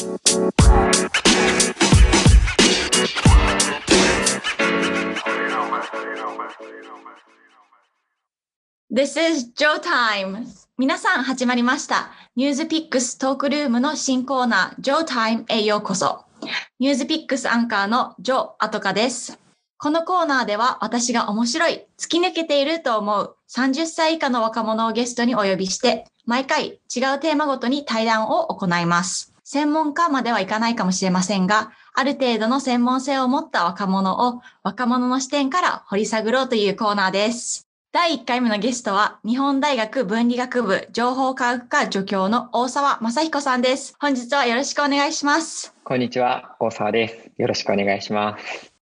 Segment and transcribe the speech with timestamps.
[0.00, 0.08] This
[9.20, 10.46] is Joe Time!
[10.78, 12.12] 皆さん始まりました。
[12.34, 16.24] ニュースピックストークルームの新コーナー Joe Time へようこそ。
[16.78, 19.38] ニュースピックスアンカーのジョー・アトカです。
[19.76, 29.29] このコーナーでは私が面白い、突き抜けていると思う30歳以下の若者をゲストにお呼びして、毎回違うテーマごとに対談を行います。
[29.52, 37.66] 専門家まではいかないかもしれませんが、ある程度の専門性を持った若者を若者の視点から掘り下げろうというコーナーです。
[37.90, 43.96] 第1回目のゲストは、日本大学文理学部情報科学科助教の大沢正彦さんです。
[43.98, 45.74] 本日はよろしくお願いします。
[45.82, 47.32] こんにちは、大沢です。
[47.36, 48.72] よろしくお願いします。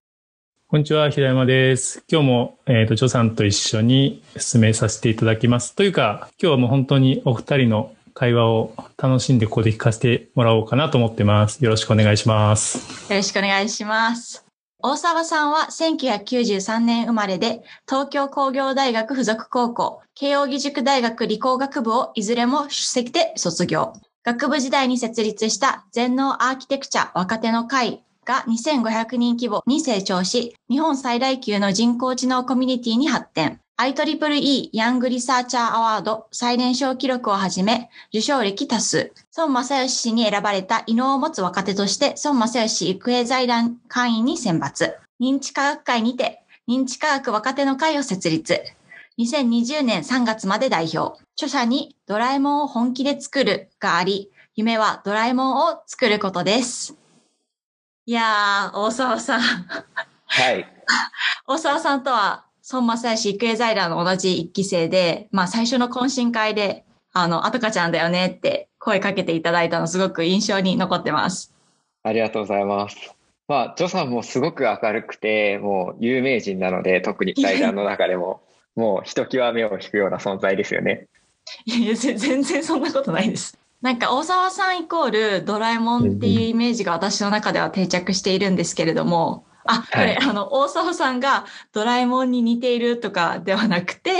[0.67, 2.05] こんにちは、平山です。
[2.13, 5.75] 今日も、えっ、と、ジョさんと一緒に進めさせていただきます。
[5.75, 11.65] というか、今日はもう本当にお二人の会話を楽しんでここで聞かせてもらおうかなと思ってます。
[11.65, 12.79] よろしくお願いします。
[13.13, 14.45] よろしくお願いします。
[14.81, 23.93] 大沢さんは1993年生まれで、東京工業大学附属高校、慶應義塾大学理工学部をいずれも首席で卒業。
[24.25, 33.61] 学部時代に設立した全脳アーキテクチャ若手の会が2500人規模に成長し、日本最大級の人工知能コミュニティに発展。
[33.81, 39.13] IEEE Young Researcher Award 最年少記録をはじめ、受賞歴多数。
[39.37, 44.95] 孫正義氏に選ばれた異能を持つ若手として、孫正義育英財団会員に選抜。
[45.21, 48.61] 認知科学会にて、認知科学若手の会を設立。
[49.21, 51.23] 2020年3月まで代表。
[51.37, 56.97] 著者にドラえもんを本気で作るがあり、夢はドラえもんを作ることです。
[58.07, 59.41] いやー、大沢さん。
[59.41, 60.67] はい。
[61.47, 71.55] 大沢さんとは、孫正義育英財団の同じ一期生で、まあ最初の懇親会で、あの、あとかちゃんだよねって声かけていただいたのすごく印象に残ってます。
[72.03, 73.15] ありがとうございます。
[73.49, 78.43] まあ、ジョさんもすごく明るくて、もう有名人なので、特に対談の中でも、
[78.77, 81.07] もうひときわ目を引くような存在ですよね。
[81.65, 83.59] いやいや、ぜ全然そんなことないです。
[83.81, 94.11] なんか大沢さんイコールドラえもんっていうイメージが私の中では定着しているんですけれども、あ、これ、はいあの、大沢さんがドラえもんに似ているとかではなくて、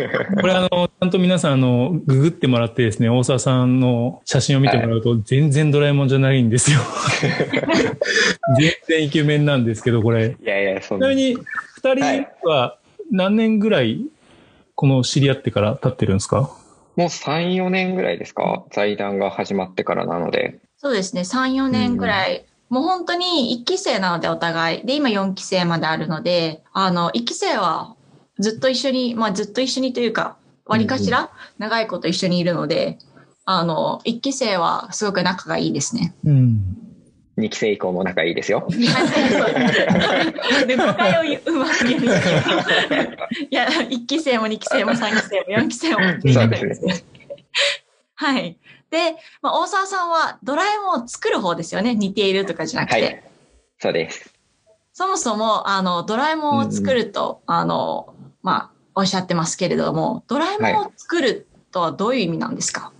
[0.40, 6.80] これあの、ちゃんと皆さんあの、ググってもらってですね、大沢さんの写真を見てもらうと、全然ドラえもんじゃないんですよ。
[8.58, 10.36] 全然イケメンなんですけど、これ。
[10.40, 11.22] いやいや、そんなちなみ。
[11.22, 11.38] に、
[11.76, 12.78] 二人は
[13.10, 14.00] 何年ぐらい、
[14.74, 16.50] この知り合ってから経ってるんですか？
[16.96, 18.64] もう3、4年ぐらいですか？
[18.72, 20.58] 財団が始まってからなので。
[20.76, 22.44] そうですね、3、4年ぐらい。
[22.68, 24.86] もう本当に1期生なのでお互い。
[24.86, 27.94] で、今4期生まであるので、あの、1期生は
[28.38, 30.36] ずっと一緒に、まあずっと一緒にというか、
[30.66, 32.98] 割かしら長いこと一緒にいるので、
[33.44, 36.14] あの、1期生はすごく仲がいいですね。
[36.24, 36.76] うん。
[37.36, 38.66] 2期生以降も仲いいですよ。
[40.66, 42.04] で、誤解をうまく言う。
[42.04, 42.06] い
[43.50, 47.04] や、1期生も2期生も3期生も4期生もみんな仲いいですね。
[48.14, 48.56] はい。
[48.94, 51.94] で、まあ、大沢さんはドラえもんを作る方ですよね。
[51.94, 53.02] 似ているとかじゃなくて。
[53.02, 53.22] はい。
[53.80, 54.32] そうです。
[54.92, 62.92] そもそも、あの、ドラえもんを作ると、あの、まあ、おっしゃってますけれども、ドラえもんを作るとはどういう意味なんですか、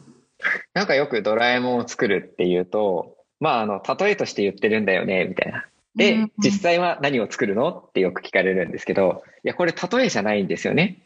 [0.74, 5.64] なんかよくドラえもんを作るっていうと、まあ、あの、例えとして言ってるんだよね、みたいな。
[5.96, 7.70] でうん、実際は何を作るの？
[7.70, 11.03] ってよく聞かれるんですけど、いや、これ例えじゃないんですよね。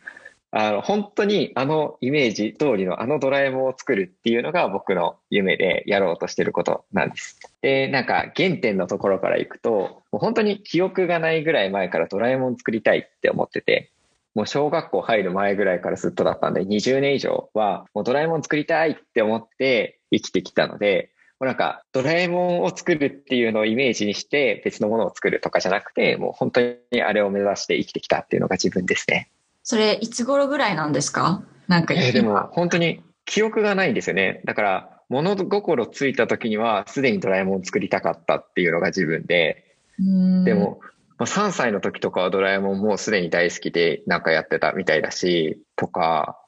[0.50, 7.38] あの、本当にあのイメージ通りのあのドラえもんを作るっていうのが僕の夢でやろうとしてることなんです。
[7.60, 13.92] で、なんか原点のところからいくと、もう本当に記憶がないぐらい前からドラえもん作りたいって思ってて、
[14.34, 21.10] もう小学校入る前ぐらいからずっとだったんで、20年以上はもうドラえもん作りたいって思って生きてきたので、
[21.40, 29.28] もうなんかドラえもんを作るっていうのをイメージにして別のものを作るとかじゃなくて、もう本当にあれを目指して生きてきたっていうのが自分ですね。
[29.70, 31.42] それ、いつ頃ぐらいなんですか？
[31.66, 34.40] なんか、えーでも本当に記憶がないんですよね。
[34.46, 40.80] だから物心ついた時にはすでにドラえもんを作りたかったっていうのが自分で、今で、も、
[41.18, 46.38] まあ、3歳の時とかはドラえもんもうすでに大好きでなんかやってたみたいだし、とか、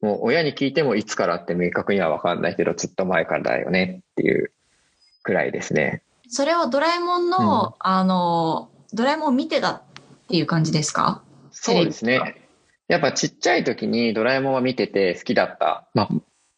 [0.00, 4.50] もう親に聞いてもいつからって明確には分かんないけど、ずっと前からだよねっていう
[5.22, 6.02] くらいですね。
[6.26, 9.82] それはドラえもんの、あの、ドラえもんを見てたっ
[10.28, 11.22] ていう感じですか？
[11.50, 12.38] そうですね。
[12.88, 15.88] やっぱちっちゃい時にドラえもんは見てて好きだった。
[15.94, 16.08] まあ、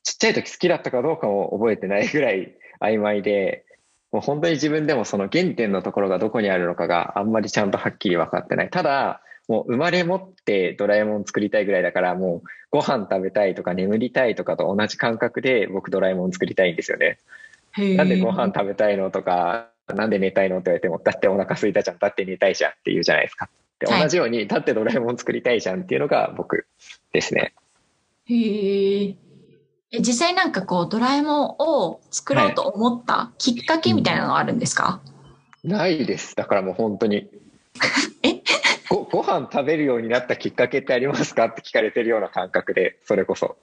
[0.02, 3.64] ちっちゃい時好きだったかどうかも覚えてないぐらい 曖昧で、
[4.12, 8.70] もう本当に自分でもその原点のところがどこにあるのかがあんまりちゃんとはっきり分かってない。
[8.70, 17.18] ただ、もう生まれ持ってドラえもん作りたいぐらいだから、もうご飯食べたいとか眠りたいとかと同じ感覚で僕ドラえもん作りたいんですよね。
[17.76, 23.48] なんでご飯食べたいのとか、なんで寝たいのって言われても、だってお腹空いたじゃん、だって寝たいじゃんって言うじゃないですか。
[23.78, 26.66] で、はい同じように、だってドラえもん作りたいじゃんっていうのが僕
[27.12, 27.54] ですね。
[28.26, 29.16] へえ。
[29.90, 35.00] え、実際なんかこう、ドラえもんを作ろうと思ったきっかけみたいなのはあるんですか、
[35.62, 36.34] ないです。
[36.36, 37.28] だからもう本当に。
[38.22, 38.42] え？
[38.88, 43.56] ご、ご飯食べるようになったきっかけってありますかって聞かれてるような感覚で、それこそ。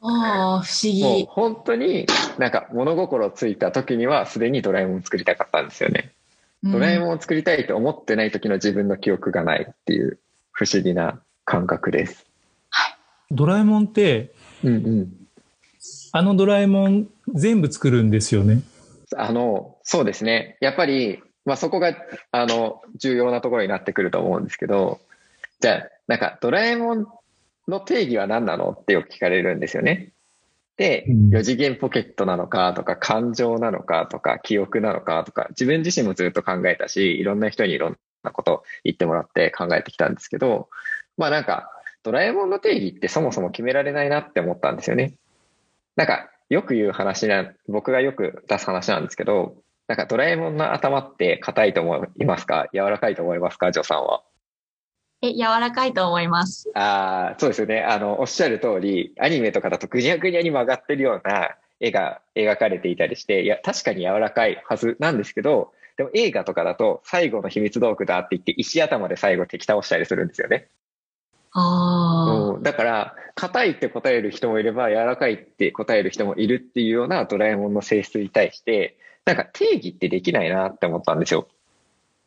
[0.00, 1.26] ああ、不思もう議。
[1.28, 2.06] 本当に
[2.38, 6.12] なんか物心ついた時にはすでにドラえもん作りたかったんですよね。
[6.62, 7.00] ドラえん。
[7.00, 10.18] もんを作りたいと思ってない時の自分の記憶がないっていう
[10.52, 12.28] 不思議な感覚です。
[13.30, 14.32] ドラえもんって、
[14.64, 15.12] うんうん。
[16.12, 18.62] あのドラえもん全部作るんですよね。
[19.16, 20.56] あの、そうですね。
[20.60, 21.94] やっぱり、まあそこが、
[22.30, 25.00] あの、重要なところになってくると思うんですけど、
[25.60, 27.06] じゃあ、なんかドラえもん
[27.68, 30.12] の定義は何なのってよく聞かれるんですよね。
[30.78, 40.70] で、うん4次元ポケットなのかとか、感情なのかとか、記憶なのかとか、自分自身もずっと考えたし、いろんな人にいろんなこと言ってもらって考えてきたんですけど、
[41.18, 41.70] まあなんか、
[42.04, 45.14] ドラえもんの定義ってそもそも決められないなって思ったんですよね。
[45.96, 49.56] なんか、よく言う話な、僕がよく出す話なんですけど、
[49.88, 52.68] なんかドラえもんの頭って硬いと思いますか？
[52.72, 53.72] 柔らかいと思いますか？
[53.72, 54.22] ジョさんは。
[55.20, 56.70] え、柔らかいと思います。
[56.74, 57.82] ああ、そうですよね。
[57.82, 70.68] あの、おっしゃる通り、アニメとかだとぐにゃぐにゃに曲がってるような絵が描かれていたりして、いや、確かに柔らかいはずなんですけど、でも映画とかだと最後の秘密道具だって言って石頭で最後敵倒したりするんですよね。
[71.52, 72.54] ああ。
[72.54, 81.48] うん、だから、硬いって答える人もいれば、柔らかいって答える人もいるっていうようなドラえもんの性質に対して、なんか定義ってできないなって思ったんですよ。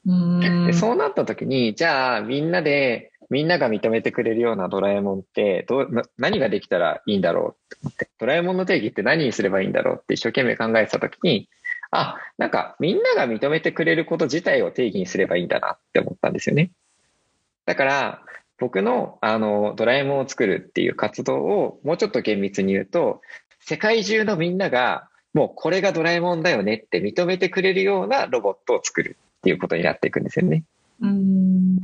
[0.05, 11.47] でそうなった時に、じゃあみんなで、みんなが認めてくれるようなドラえもんってどう、何ができたらいいんだろうって思って、ドラえもんの定義って何にすればいいんだろうって一生懸命考えてた時に、
[11.91, 16.71] あ、なんかみんなが認めてくれること自体を定義にすればいいんだなって思ったんですよね。
[17.65, 18.21] だから、
[18.57, 23.21] 僕のあのドラえもんを作るっていう活動をもうちょっと厳密に言うと、
[23.59, 29.17] 世界中のみんながもうこれがドラえもんだよねって認めてくれるようなロボットを作る。
[29.41, 30.63] っていうことになっていくんですよね。
[31.01, 31.79] うーん。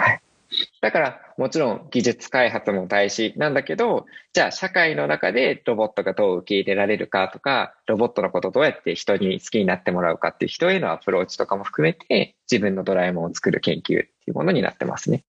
[0.80, 15.24] だからもちろん技術開発も大事なんだけど、じゃあ社会の中でロボットがどう受け入れられるかとか、ロボットのことをどうやって人に好きになってもらうかっていう人へのアプローチとかも含めて、自分のドラえもんを作る研究っていうものになってますね。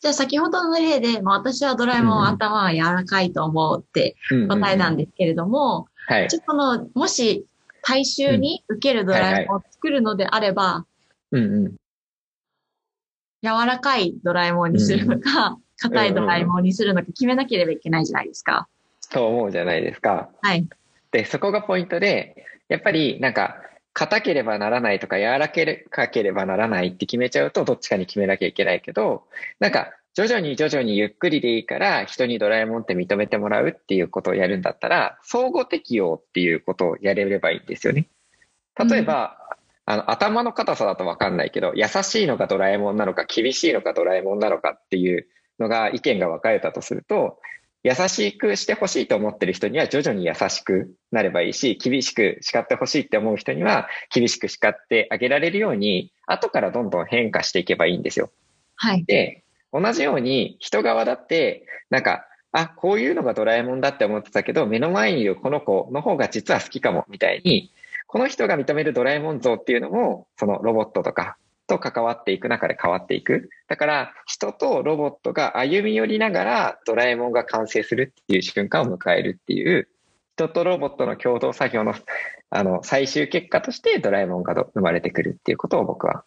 [0.00, 4.16] じゃあ先ほどの例で、まあ私はドラえもん頭は柔らかいと思うって
[4.48, 6.28] 答えなんですけれども、はい。
[6.28, 7.46] ちょっとこの、もし
[7.82, 10.84] 大衆に受けるドラえもんを作るのであれば、
[11.32, 11.76] うんうん。
[13.42, 18.68] 柔らかいドラえもんにするのか、硬いドラえもんにするのか決めなければいけないじゃないですか。
[19.10, 20.30] と思うじゃないですか。
[20.40, 20.66] はい。
[21.10, 23.56] で、そこがポイントで、やっぱりなんか、
[23.94, 25.50] 硬ければならないとか柔ら
[25.90, 29.24] かければならないって決めちゃうとどっちかに決めなきゃいけないけど、
[29.60, 38.08] なんか徐々に徐々にゆっくりでいいから人にドラえもんって認めてもらうっていうことをやるんだったら、相互適用っていうことをやれればいいんですよね。
[38.78, 39.41] 例えば、
[39.84, 45.26] あの頭の硬さだとわかんないけど、優しいのかドラえもんなのか厳しいのかドラえもんなのかっていう
[45.58, 47.38] のが意見が分かれたとすると、
[47.84, 58.30] 優しくしてほしいと思ってる人には徐々に優しくなればいいし、厳しく叱ってほしいって思う人には厳しく叱ってあげられるように、後からどんどん変化していけばいいんですよ。
[58.76, 59.04] はい。
[59.04, 67.72] で、同じように人側だって、なんか、あ、こういうのがドラえもんだって思ってたけど、目の前にいるこの子の方が実は好きかも、みたいに、
[68.12, 73.48] この人が認めるドラえもん像っていうのも、そのロボットとかと関わっていく中で変わっていく。
[73.68, 79.88] だから、人とロボットが歩み寄りながらドラえもんが完成するっていう瞬間を迎えるっていう、
[80.36, 81.94] 人とロボットの共同作業の、
[82.50, 86.24] あの、最終結果としてドラえもんが生まれてくるっていうことを僕は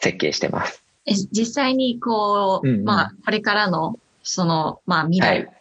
[0.00, 0.82] 設計してます。
[1.06, 5.52] え実際にこう、うんうんまあ、これからの、その、まあ、未来、はい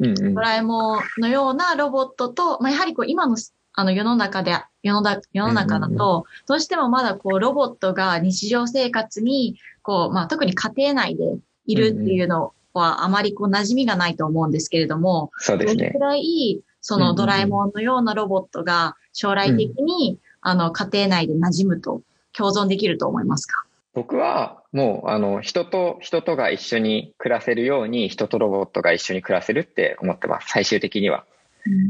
[0.00, 0.40] うんうんド。
[0.42, 3.38] ラえもんのようなロボットと、まあ、やはりこう、今の、
[3.72, 4.52] あの、世の中で、
[4.82, 11.36] 世の中世の中だと、どうしてもまだこう、ロボットが日常生活に、こう、まあ、特に家庭内で
[11.66, 15.98] いるっていうのは、あまりこう、馴染みがないと思うんですけれども、そうですねどれく。
[15.98, 23.64] らい、そのドラえもんのようなロボットが将来的に、あの、家庭内で馴染むと、共存できると思いますか？
[23.94, 30.48] 僕はもうあの人と人とが一緒に暮らせるように人とロボットが一緒に暮らせるって思ってます。
[30.48, 31.26] 最終的には。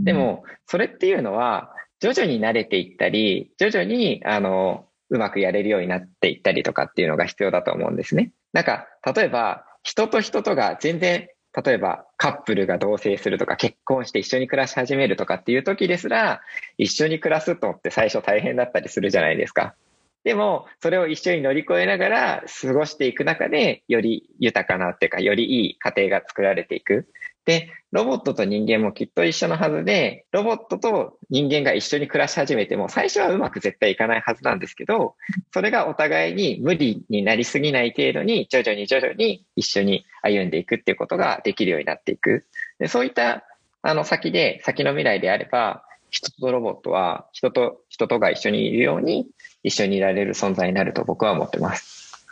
[0.03, 8.33] で、も、それっていうのは徐々に慣れていったり、徐々にあのうまくやれるようになっていったりとかっていうのが必要だと思うんですね。
[8.53, 11.29] なんか、例えば人と人とが全然
[11.65, 16.41] 例えばカップルが同棲するとか結婚して一緒に暮らし始めるとかっていう時ですら、
[16.77, 19.77] 一緒に暮らすとって最初大変だったりするじゃないですか。
[20.25, 27.07] でも、それを一緒に乗り越えながら過ごしていく中で、より豊かなっていうか、よりいい家庭が作られていく。
[27.45, 35.17] で、ロボットと人間もきっと一緒のはずで、ロボットと人間が一緒に暮らし始めても、最初はうまく絶対いかないはずなんですけど、
[35.53, 42.47] それがお互いに無理になりすぎない程度に、徐々に徐々に一緒に歩んでいくっていうことができるようになっていく。
[42.79, 43.45] でそういった
[43.83, 49.27] あの先で、先の未来であれば、人とロボットは人と人とが一緒にいるように
[49.63, 52.27] 一緒にいられる存在になると僕は思ってます。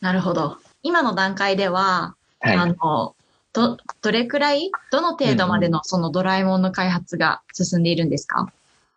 [0.00, 0.58] なるほど。
[0.82, 3.16] 今の段階では、はい、あの、
[3.54, 8.48] ど、どれくらい、どの程度までのそのドラえもんの開発が進んでいるんですか、うん、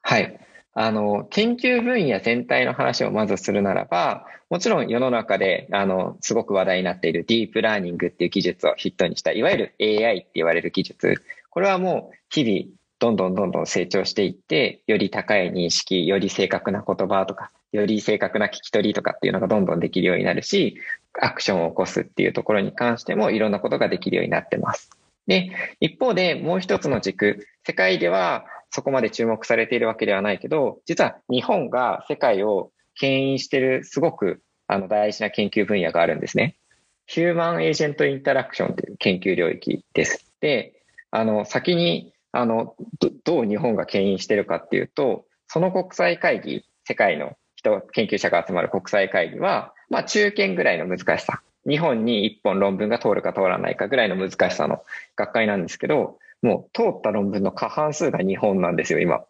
[0.01, 0.39] はい。
[0.73, 11.21] あの、研究分野全体の話をまずするならば、もちろん世の中で、あの、すごく話題になっているディープラーニングっていう技術をヒットにした、いわゆる AI って言われる技術。
[11.49, 20.77] これはもう日々どんどんどんどん成長していって、より高い認識、より正確な言葉とか、より正確な聞き取りとかっていうのがどんどんできるようになるし、
[21.21, 24.89] アクションを起こすっていうところに関してもいろんなことができるようになってます。
[25.27, 36.57] で、一方でもう一つの軸、世界ではそこまで注目されているわけではないけど、実は日本が世界を牽引してるすごくあの大事な研究分野があるんですね。
[37.05, 40.33] ヒューマンエージェントインタラクションという研究領域です。
[40.41, 40.81] で、
[41.11, 42.75] あの、先にあの、
[43.23, 51.41] どう日本が牽引してるかっていうと、その国際会議、世界の人、研究者が集まる国際会議は、まあ中堅ぐらいの難しさ。
[51.67, 54.83] 日本に一本論文が通るか通らないかぐらいの難しさの
[55.17, 59.25] 学会なんですけど、もう通った論文の過半数が日本なんですよ、今。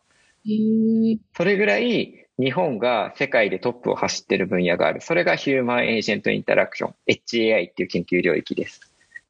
[1.35, 5.01] それぐらい日本が世界でトップを走ってる分野がある。
[5.01, 8.81] それがヒューマンエージェントインタラクション、HAI っていう研究領域です。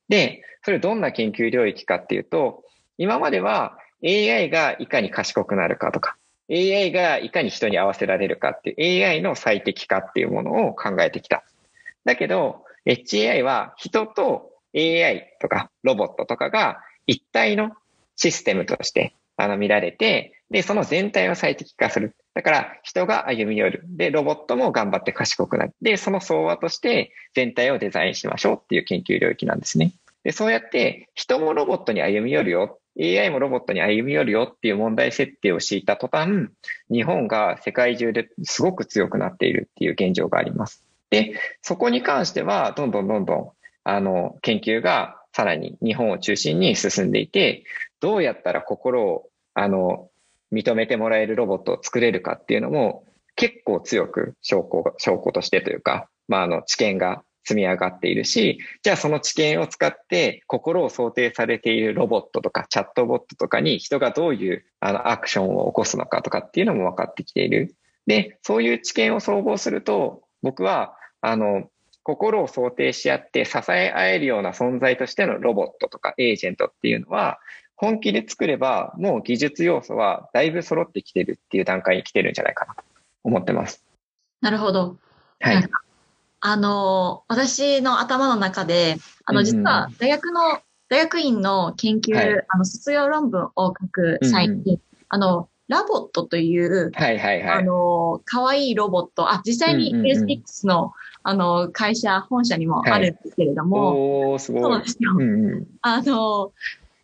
[0.10, 2.64] で、それどんな研究領域かっていうと、
[2.98, 6.18] 今までは AI がいかに賢くなるかとか、
[6.50, 11.44] AI がいかに人に合わせられるかっていう AI の最適化っていうものを考えてきた。
[12.06, 17.72] だけど、HAI は人と AI とかロボットとかが一体の
[18.16, 22.16] システムとしてあの見られて、で、その全体を最適化する。
[22.34, 23.84] だから人が歩み寄る。
[23.86, 25.74] で、ロボットも頑張って賢くなる。
[25.82, 29.94] で、その相和として全体をデザインしましょうっていう研究領域なんですね。
[30.24, 32.80] で、そうやって人もロボットに歩み寄るよ。
[33.00, 36.50] AI もロボットに歩み寄るよっていう問題設定を敷いた途端、
[36.92, 40.84] 日本が世界中ですごく強くなっているっていう現状があります。
[41.10, 43.52] で、そこに関しては、どんどんどんどん、
[43.84, 47.64] あの、研究がさらに日本を中心に進んでいて、
[48.00, 50.10] どうやったら心を、あの、
[50.52, 67.76] 認めてもらえるロボットを作れるかっていうのも、結構強く証拠、証拠としてというか、まあ、あの、知見が積み上がっているし、じゃあその知見を使って心を想定されているロボットとかチャットボットとかに人がどういうあのアクションを起こすのかとかっていうのも分かってきている。
[68.06, 71.70] で、そういう知見を総合すると、僕は、あの、
[72.04, 77.40] 心を想定し合って支え合えるような存在としてのロボットとかエージェントっていうのは、
[77.76, 82.84] 本気で作ればもう技術要素はだいぶ揃ってきてるっていう段階に来てるんじゃないかなと
[83.24, 83.86] 思ってます。
[84.42, 84.98] なるほど。
[85.40, 85.64] はい。
[86.40, 94.80] あの、私の頭の中で、あの、実は大学の、大学院の研究、はい、あの、卒業論文を書く際に、うんうん、
[95.10, 100.86] あの、 LOVOT という、はいはいはい、あの、可愛いロボット、あ、実際に SpaceX の、うんうん。
[100.86, 100.92] うん、
[101.24, 104.62] あの、会社、本社にもあるんですけれども、はい、おすごい。
[104.62, 105.12] そうですよ。
[105.18, 106.52] うんうん、あの、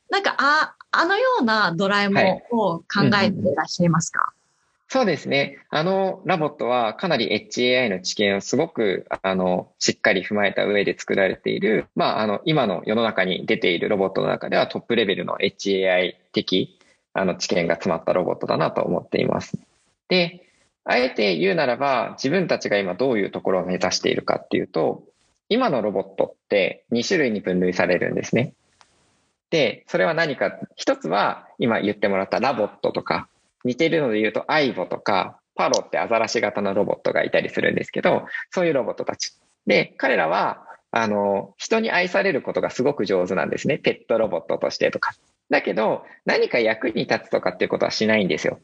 [0.10, 2.86] なんか、あ、あのようなドラえもんを考
[3.22, 4.43] えていらっしゃいますか、はい
[4.88, 5.58] そうですね。
[5.70, 16.80] あの LOVOT はかなり HAI の知見をすごく、あの、しっかり踏まえた上で作られている、まあ、あの、今の世の中に出ているロボットの中ではトップレベルの HAI 的、
[17.14, 19.58] あの、知見が詰まったロボットだなと思っています。
[20.10, 20.48] で、
[20.86, 25.04] あえて言うならば、自分たちが今どういうところを目指しているかっていうと、
[25.50, 28.54] 今のロボットって2種類に分類されるんですね。
[29.50, 33.28] で、それは何か、一つは今言ってもらった LOVOT とか、
[33.64, 39.34] 似てるので言うと、 aibo とか、パロってアザラシ型のロボットがいたりするんですけど、そういうロボットたち。
[39.68, 43.78] で、彼らは、あの、人に愛されることがすごく上手なんですね。
[43.78, 45.14] ペットロボットとしてとか。
[45.50, 48.60] だけど、何か役に立つとかっていうことはしないんですよ。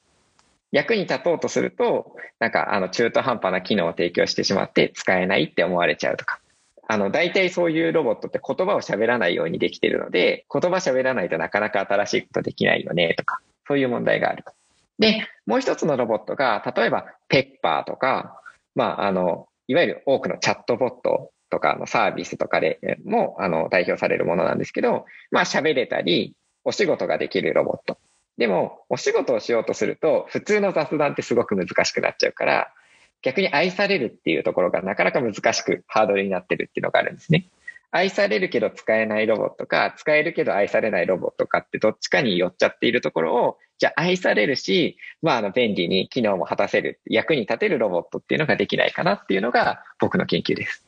[0.72, 6.40] 役に立とうとすると、なんか、あの、中途半端な機能を提供してしまって使えないって思われちゃうとか。
[6.88, 14.59] あの、大体そういうロボットって言葉を喋らないようにできてるので、言葉喋らないとなかなか新しいことできないよね、とか、そういう問題があると。
[15.00, 18.40] で、もう一つのロボットが、例えばペッパーとか、
[18.76, 27.98] まあ、あの、いわゆる多くのチャットボットとかのサービスとかでもあの代表されるものなんですけど、まあ喋れたり、お仕事ができるロボット。
[28.38, 32.74] でも、お仕事をしようとすると、普通の雑談ってすごく難しくなっちゃうから、
[33.22, 37.48] 逆に愛されるっていうところがなかなか難しくハードルになってるっていうのがあるんですね。
[37.92, 50.86] 愛されるけど使えないロボットか、使えるけど愛されないロボットかってどっちかに寄っちゃっているところを、じゃあ愛されるし、まああの便利に機能も果たせる、役に立てるロボットっていうのができないかなっていうのが僕の研究です。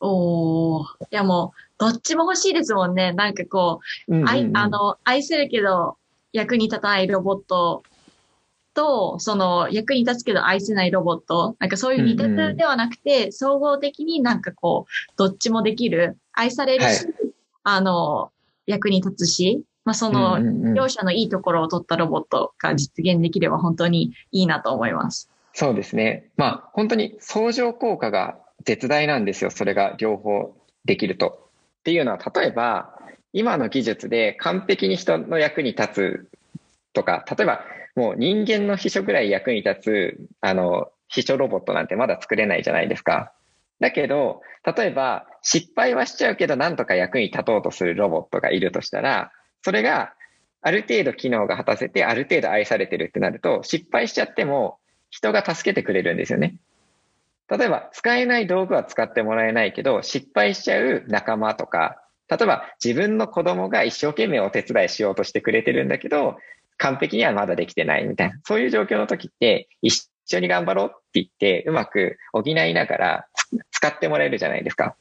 [0.00, 0.84] おー。
[0.84, 3.12] いやもう、どっちも欲しいですもんね。
[3.12, 5.96] なんかこう、うんうんうん、愛、あの、愛せるけど
[6.32, 7.82] 役に立たないロボット
[8.76, 17.14] と、その役に立つけど愛せないロボット、なんかそういう二択ではなくて、うんうん、総合的になんかこう、どっちもできる、愛されるし、はい、
[17.64, 18.30] あの、
[18.66, 20.38] 役に立つし、まあその、
[20.74, 25.30] 両者のいいところを取ったロボットが実現できれば本当にいいなと思います。
[25.54, 26.28] そうですね。
[26.36, 29.50] まあ本当に相乗効果が絶大なんですよ。
[29.50, 30.54] それが両方
[30.84, 31.48] できると。
[31.80, 32.98] っていうのは、例えば、
[33.32, 36.28] 今の技術で完璧に人の役に立つ
[36.92, 37.60] とか、例えば
[37.96, 43.32] もう人間の秘書ぐらい役に立つ、あの、秘書ロボットなんてまだ作れないじゃないですか。
[43.80, 50.14] だけど、例えば失敗はしちゃうけどなんとか役に立とうとするロボットがいるとしたら、それが
[50.60, 54.78] ある程度機能が果たせてある程度愛されてるってなると、失敗しちゃっても
[55.10, 56.56] 人が助けてくれるんですよね。
[57.48, 66.38] 例えば使えない道具は使ってもらえないけど、失敗しちゃう仲間とか、例えば自分の子供が一生懸命お手伝いしようとしてくれてるんだけど、
[66.78, 73.26] 完璧にはまだできてないみたいな、そういう状況の時って、一緒に頑張ろうって言って、うまく補いながら
[73.70, 74.96] 使ってもらえるじゃないですか。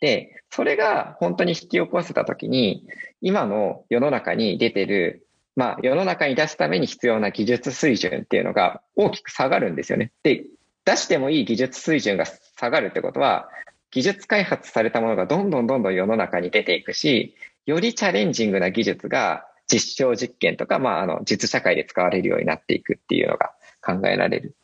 [0.00, 2.86] で、それが本当に引き起こせた時に、
[3.20, 10.10] 今の世の中に出てる、まあ世の中に出すために必要な技術水準っていうのが大きく下がるんですよね。
[10.22, 10.44] で、
[10.84, 13.48] 出してもいい技術水準が下がるってことは、
[13.90, 17.34] 技術開発されたものがどんどんどんどん世の中に出ていくし、
[17.66, 24.56] よりチャレンジングな技術が実証実験とか、まあ、あの、実社会で使われるようになっていくっていうのが考えられる。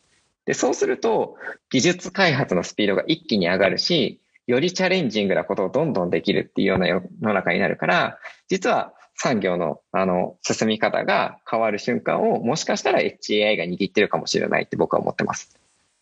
[0.45, 1.35] で、そうすると、
[1.69, 8.17] 技術開発のスピードが一気に上がるし、よりチャレンジングなことをどんどんできるっていうような世の中になるから、
[8.47, 15.59] 実は産業の、あの、進み方が変わる瞬間を、もしかしたら HAI が握ってるかもしれないって僕は思ってます。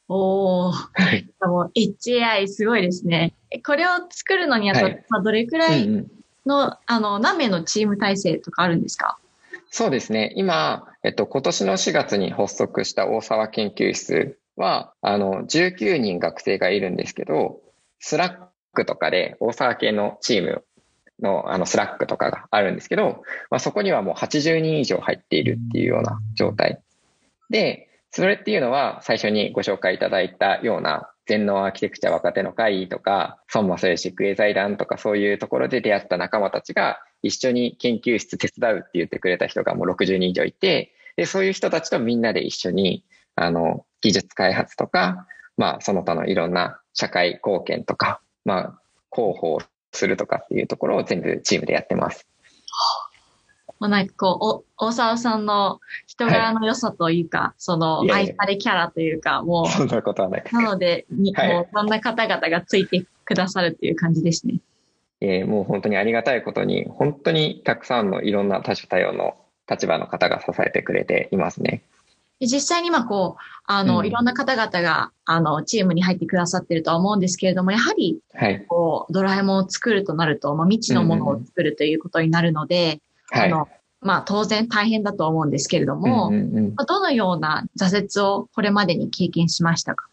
[0.09, 0.71] おー。
[0.71, 1.27] はい。
[1.75, 3.33] HAI すごいですね。
[3.65, 6.05] これを作るのにあはい、どれくらい
[6.45, 9.17] の、あの、何名のチーム体制とかあるんですか？
[9.71, 10.31] そうですね。
[10.35, 17.59] 今、えっと、今年の4月に発足した大沢研究室は、あの、19人学生がいるんですけど、
[17.99, 20.63] Slack とかで大沢系のチーム
[21.21, 26.81] のあの Slack とかがあるんですけど、まあ、そこにはもう80人以上入っているっていうような状態。
[27.49, 43.03] で、それっていうのは最初にご紹介いただいたような全脳アーキテクチャ若手の会とか、孫正義育英財団とかそういうところで出会った仲間たちが一緒に研究室手伝うって言ってくれた人がもう60人以上いて、で、そういう人たちとみんなで一緒に、
[43.35, 49.59] あの、技術開発とか、まあ、その他のいろんな社会貢献とか、まあ、広報
[49.93, 52.27] するとかっていうところを全部チームでやってます。
[53.79, 60.43] まあ、なんかこう、お、大沢さんの人柄の良さというか、はい、その、愛されキャラというか、もう、そんなことはない。
[60.51, 64.59] なので、に、はい、もう、そんな方々がついてくださるっていう感じですね。
[65.21, 69.35] えー、もう本当にありがたいことに、本当にたくさんのいろんな多種多様の
[69.69, 71.81] 立場の方が支えてくれていますね。
[72.41, 83.69] 実際に今こう、あの、うん、いろんな方々が、あの、チームに入ってくださってるとは思うんですけれども、やはり、はい、こう、ドラえもんを作るとなると、まあ、未知のものを作るということになるので、あの、はい
[84.01, 90.07] まあ当然大変だと思うんですけれども、うんうんうん、どのような挫折をこれまでに経験しましたか？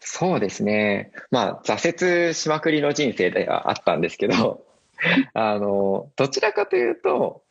[0.00, 1.12] そうですね。
[1.30, 4.64] まあ挫折しまくりの人生ではあったんですけど、
[5.32, 7.42] あの、どちらかというと、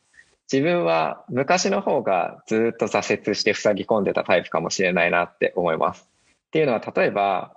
[0.52, 6.08] 自分は昔の方がずっと挫折して塞ぎ込んでたタイプかもしれないなって思います。
[6.46, 7.56] っていうのは例えば、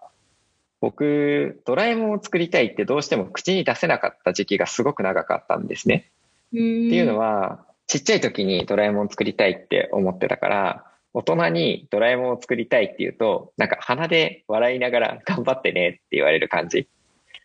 [0.82, 6.10] 僕、ドラえもんを作りたいってどうしても口に出せなかった時期がすごく長かったんですね。
[6.50, 16.88] っていうのは、ちっちゃい時にドラえもん作りたいって思ってたから、大人にドラえもんを作りたいって言うと、なんか鼻で笑いながら頑張ってねって言われる感じ。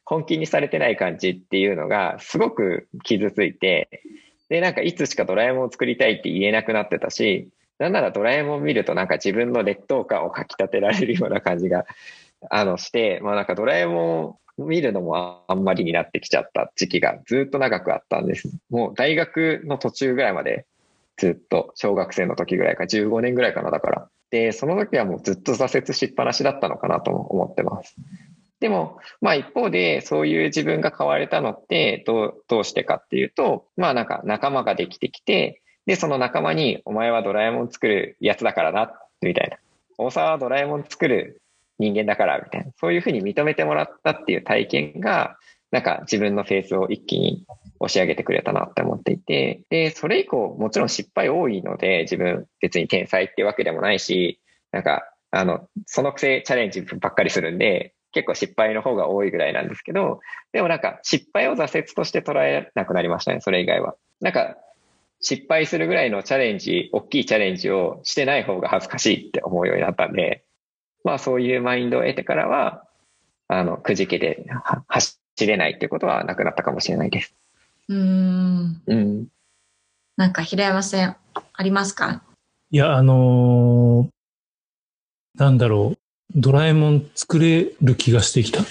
[0.04, 4.02] 本気にされてない感じっていうのがすごく傷ついて、
[4.50, 11.86] で、なんかいつしかドラえもんを作りたいって言えなくなってたし、なんならドラえもん見るとなんか自分の劣等感をかき立てられるような感じが、
[12.50, 18.50] あの、して、まあなんかドラえもん見るのもあんまりになってきちゃった時期がずっと長くあったんです。
[18.70, 20.66] もう大学の途中ぐらいまで
[21.16, 24.08] ずっと小学生の時ぐらいか15年ぐらいかなだから。
[24.30, 27.96] で、その時はもうずっと挫折しっぱなしだったのかなと思ってます。
[28.60, 39.58] でも、まあ一方で、そういう自分が変われたのって、どう、どうしてかっていうと、まあなんか仲間ができてきて、で、その仲間に、お前はドラえもん作るやつだからな、みたいな。
[39.98, 41.42] 大沢はドラえもん作る
[41.78, 42.72] 人間だから、みたいな。
[42.76, 45.36] そういうふうに認めてもらったっていう体験が、
[45.70, 47.44] なんか自分のフェースを一気に
[47.80, 60.20] 押し上げてくれたなって思っていて、で、それ以降、もちろん失敗多いので、自分別に天才っていうわけでもないし、なんか、あの、そのくせチャレンジばっかりするんで、結構失敗の方が多いぐらいなんですけど、
[60.52, 63.96] でもなんか失敗を挫折として捉えなくなりましたね、それ以外は。
[64.20, 64.56] なんか
[65.20, 70.44] 失敗するぐらいのチャレンジ、大きいチャレンジをしてない方が恥ずかしいって思うようになったんで、
[71.04, 72.84] まあそういうマインドを得てからは、
[73.46, 74.46] あの、くじけで
[74.88, 77.34] 走れないっていうことはなくなったかもしれないです。
[77.88, 78.82] うん。
[78.86, 79.26] うん。
[80.16, 81.16] なんか平山さん、
[81.52, 82.22] ありますか？
[82.70, 85.98] いや、あのー、なんだろう。
[86.34, 88.60] ドラえもん作れる気がしてきた。
[88.60, 88.64] あ、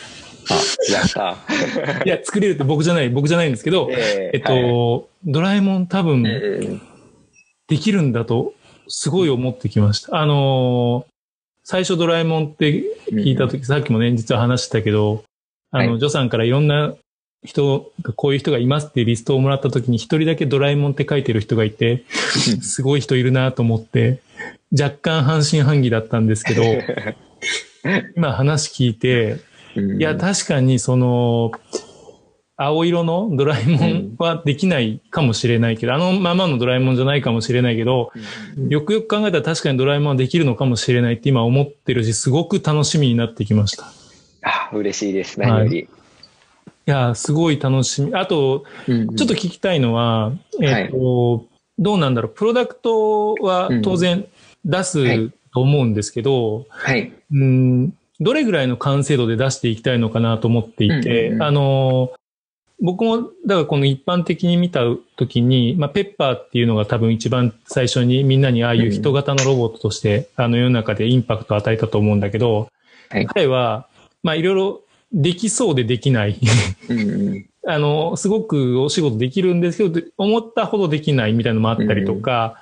[0.91, 1.37] やった。
[2.03, 6.23] いや、作れるって僕じゃない、僕じゃないんですけど、えー、えっと、はい、ドラえもん多分、
[7.67, 8.53] できるんだと、
[8.87, 10.17] すごい思ってきました。
[10.17, 11.12] あのー、
[11.63, 15.23] 最初ドラえもんって聞いたとき、うん、さっきもね、実は話したけど、
[15.71, 16.93] あの、はい、ジョさんからいろんな
[17.43, 22.03] 人が、こういう人がいますっていうリストをもらったときに、一人だけドラえもんって書いてる人がいて、
[22.61, 24.19] すごい人いるなと思って、
[24.71, 26.63] 若干半信半疑だったんですけど、
[28.15, 29.37] 今話聞いて、
[29.97, 31.51] いや、確かにその、
[32.55, 38.11] 青色のドラえもんはできないかもしれないけど、あのままのドラえもんじゃないかもしれないけど、
[38.69, 43.85] よくよく考えたら確かにドラえもんはできるのかもしれないって今思ってるし、すごく楽しみになってきました。
[44.43, 45.39] あ、嬉しいです。
[45.39, 45.69] 何より。
[45.69, 46.03] はい
[46.85, 48.13] いや、すごい楽しみ。
[48.13, 51.47] あと、ちょっと聞きたいのは、えっ、と、はい、
[51.79, 52.31] どうなんだろう。
[52.33, 54.25] プロダクトは当然
[54.65, 57.13] 出すと思うんですけど、はい。
[57.31, 62.11] うん、どれぐらいの完成度で出していきたいのかなと思っていて、うんうんうん、あの、
[62.83, 64.81] 僕も、だからこの一般的に見た
[65.15, 72.67] ときに、まあ、ペッパーっていうのが多分一番最初にみんなにああいう人型のロボットとして、あの世の中でインパクトを与えたと思うんだけど、
[73.09, 73.87] はい、彼は、
[74.21, 74.81] まあいろいろ
[75.13, 76.37] できそうでできない。
[77.65, 82.57] あの、すごくお仕事できるんですけど、思ったほどできないみたいなのもあったりとか、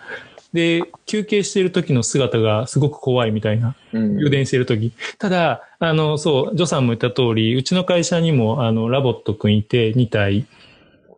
[0.54, 3.76] で、休憩している時の姿がすごく怖いみたいな。
[3.94, 4.92] 充電している時。
[5.18, 10.46] ただ、あの、そう、ジョさんも言った通り、うちの会社にも、あの、ラボットくんいて2体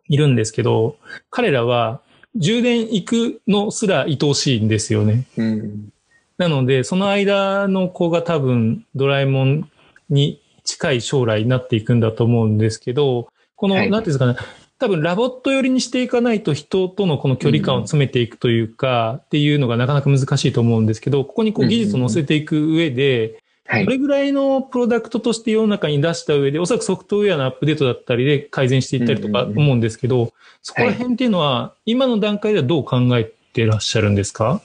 [0.08, 0.96] いるんですけど、
[1.30, 2.00] 彼らは
[2.36, 5.24] 充電行くのすら愛おしいんですよね。
[5.36, 5.92] うん、
[6.38, 9.70] なので、その間の子が多分ドラえもん
[10.10, 14.48] に近い将来になっていくんだと思うんですけど、この、はい、なんていうんですかね、
[14.84, 34.60] 多分 LOVOT 寄りにしていかないと人とのこの距離感を詰めていくというか、っていうのがなかなか難しいと思うんですけど、ここにこう技術を乗せていく上で、どれぐらいのプロダクトとして世の中に出した上で、おそらくソフトウェアのアップデートだったりで改善していったりとか思うんですけど、そこら辺っていうのは、今の段階ではどう考えてらっしゃるんですか？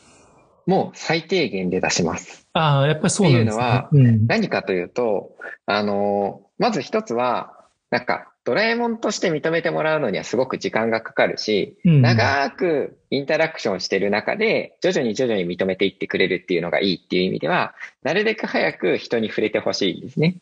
[0.66, 2.46] もう最低限で出します。
[2.52, 3.64] ああ、やっぱりそうなんですね。
[3.86, 5.32] っていうのは、何かというと、
[5.66, 7.54] あの、まず一つは、
[7.90, 20.38] なんか、ドラえもんとして認めてもらうのにはすごく時間がかかるし、うん、長くインタラクションしてる中で、徐々に徐々に認めていってくれるっていうのがいいっていう意味では、なるべく早く人に触れてほしいんですね。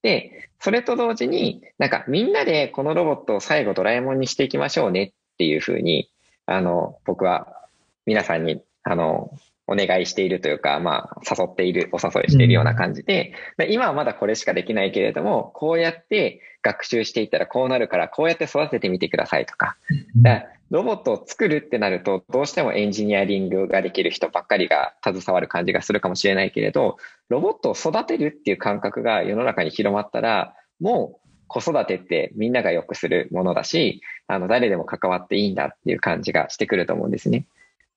[0.00, 6.08] で、それと同時に、なんかみんなでこのロボットを最後ドラえもんにしていきましょうねっていうふうに、
[6.46, 7.68] あの、僕は
[8.06, 9.30] 皆さんに、あの、
[9.66, 19.76] お願いしているというか、まあ、誘っている、お誘いしているような感じで、うん、今はまだこれしかできないけれども、こうやって学習していったらこうなるから、こうやって育ててみてくださいとか。
[20.16, 26.96] だロボットを作るってなると、どうしてもエンジニアリングができる人ばっかりが携わる感じがするかもしれないけれど、
[27.28, 37.44] ロボットを育てるっていう感覚が世の中に広まったら、もう子育てってみんながよくするものだし、あの、誰でも関わっていいんだっていう感じがしてくると思うんですね。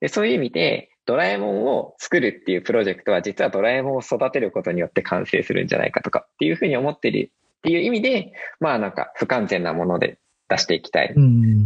[0.01, 7.31] でそういう意味で、ドラえもんを作るっていうプロジェクトは実はドラえもんを育てることによって完成するんじゃないかとかっていうふうに思ってる
[7.65, 11.13] っていう意味で、まあなんか不完全なもので出していきたい。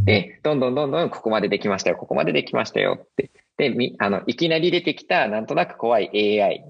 [0.05, 3.29] で、どんどんどんどんここまでできましたよ、ここまでできましたよって。
[3.57, 6.09] で、み、あの、いきなり出てきたなんとなく怖い
[6.41, 6.63] AI、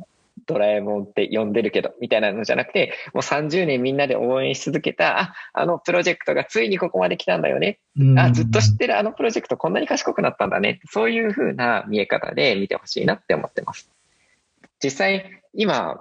[0.47, 7.77] ドラえもんって呼んでるけど、みたいなのじゃなくて、もう30年みんなで応援し続けた、あ、あのプロジェクトがついにここまで来たんだよね。
[8.17, 10.79] あ、ずっと知ってるあのプロジェクトこんなに賢くなったんだね。
[10.89, 13.91] そういうふうな見え方で見てほしいなって思ってます。
[14.81, 15.99] 実際、今、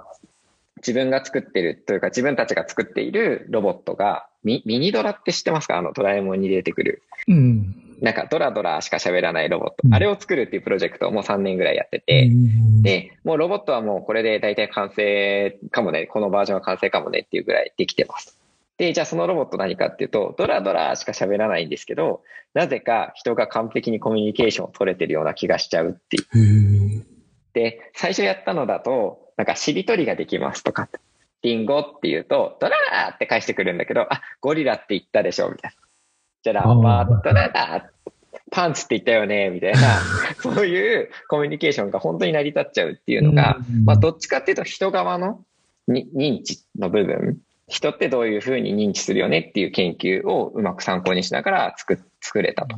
[0.79, 5.79] 自分が作ってるというか自分たちが作っているロボットがミミニドラって知ってますか？
[5.79, 7.03] あのドラえもんに出てくる。
[7.29, 7.85] うん。
[8.01, 18.39] なんかドラドラしか喋らないロボット、うんあれを作るっていうプロジェクトをもう3年ぐらいやってて、うん、で、もうロボットはもうこれで大体完成かもね、このバージョンは完成かもねっていうぐらいできてます。
[18.77, 22.23] で、じゃあそのロボット何かっていうと、ドラドラしか喋らないんですけど、
[22.55, 27.05] なぜか人が完璧にコミュニケーションを取れてるような気がしちゃうっていう。
[27.53, 30.89] で、最初やったのだと、なんかしりとりができますとか、
[31.43, 35.77] リンゴって言うと、ドラーって返してくるんだけど、あ、ゴリラって言ったでしょ、みたいな。
[36.43, 37.91] じゃあラッパー、ドラ
[38.51, 39.79] パンツって言ったよね、みたいな、
[40.43, 43.85] そういうコミュニケーションが本当に成り立っちゃうっていうのが、うん。
[43.85, 45.45] まあどっちかっていうと人側の
[45.87, 52.77] に認知の部分、人ってどういうふうに認知するよねっていう研究をうまく参考にしながら作作れたと。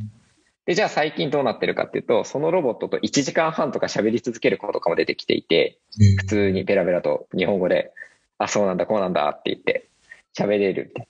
[0.71, 5.77] で、じゃあ最近どうなってるかっていうと、そのロボットと1時間半とか喋り続ける子とかも出てきていて、
[6.19, 7.91] 普通にベラベラと日本語で、
[8.37, 9.89] あ、そうなんだ、こうなんだって言って
[10.33, 11.09] 喋れるって。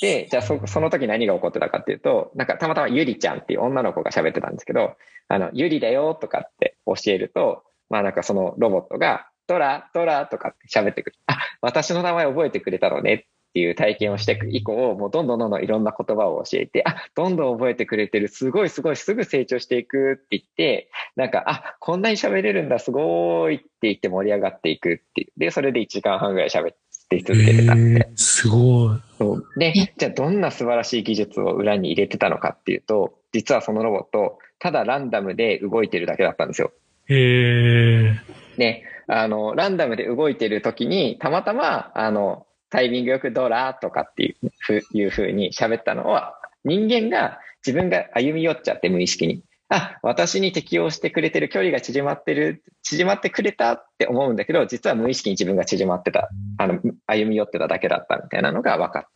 [0.00, 4.96] で、じゃあそその時何が起こってたかっていうと、なんかたまたまゆりちゃんっていう女の子が喋ってたんですけど、
[5.28, 11.16] あの、ゆりだよとかって教えると、まあなんかそのロボットが、ドラ、ドラとかって喋ってくる。
[11.26, 25.32] あ、私の名前覚えてくれたのねっていう体験をして以降、もうどんどんどんどんいろんな言葉を教えて、あ、どんどん覚えてくれてる、すごいすごい、すぐ成長していくって言って、なんか、あ、こんなに喋れるんだ、すごいって言って盛り上がっていくっていう。
[25.36, 26.76] で、それで1時間半ぐらい喋っ
[27.10, 28.10] て続けてたんで。
[28.16, 28.98] すごい。
[29.18, 36.72] そうで、じゃあどんな素晴らしい技術を裏に入れてたのかっていうと、実はそのロボット、ただランダムで動いてるだけだったんですよ。
[37.08, 38.20] へえ。
[38.56, 49.42] で、あの、ランダムで動いてる時に、たまたま、あの、タイミングよくドラとかっていうふいうふうに喋ったのは、人間が自分が歩み寄っちゃって無意識に。
[49.68, 59.10] あ、私に適応してくれてる距離が縮まってる、縮まってくれたって思うんだけど、実は無意識に自分が縮まってた、あの、歩み寄ってただけだったみたいなのが分かった。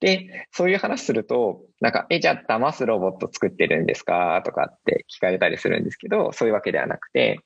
[0.00, 4.42] で、そういう話すると、なんか、え、じゃあ騙すロボット作ってるんですか？
[4.44, 7.40] とかって聞かれたりするんですけど、そういうわけではなくて、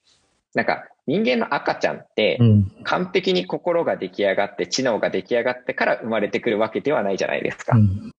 [0.55, 2.71] なんか人間の赤ちゃんってうん。
[2.85, 7.77] 完璧に心が出来上がって知能が出来上がってから生まれてくるわけではないじゃないですか。
[7.77, 8.13] うん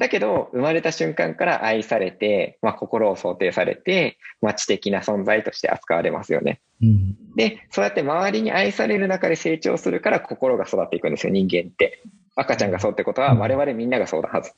[0.00, 6.62] だけど生まれた瞬間から愛されて、まあ、心を想定されて、まあ、知的な存在として扱われますよね。
[6.80, 7.16] うん。
[7.36, 12.02] で、そうやって周りに愛される中で成長するから心が育っていくんですよ、人間って。
[12.34, 14.52] 赤ちゃんがそうってことは我々みんながそうだはず。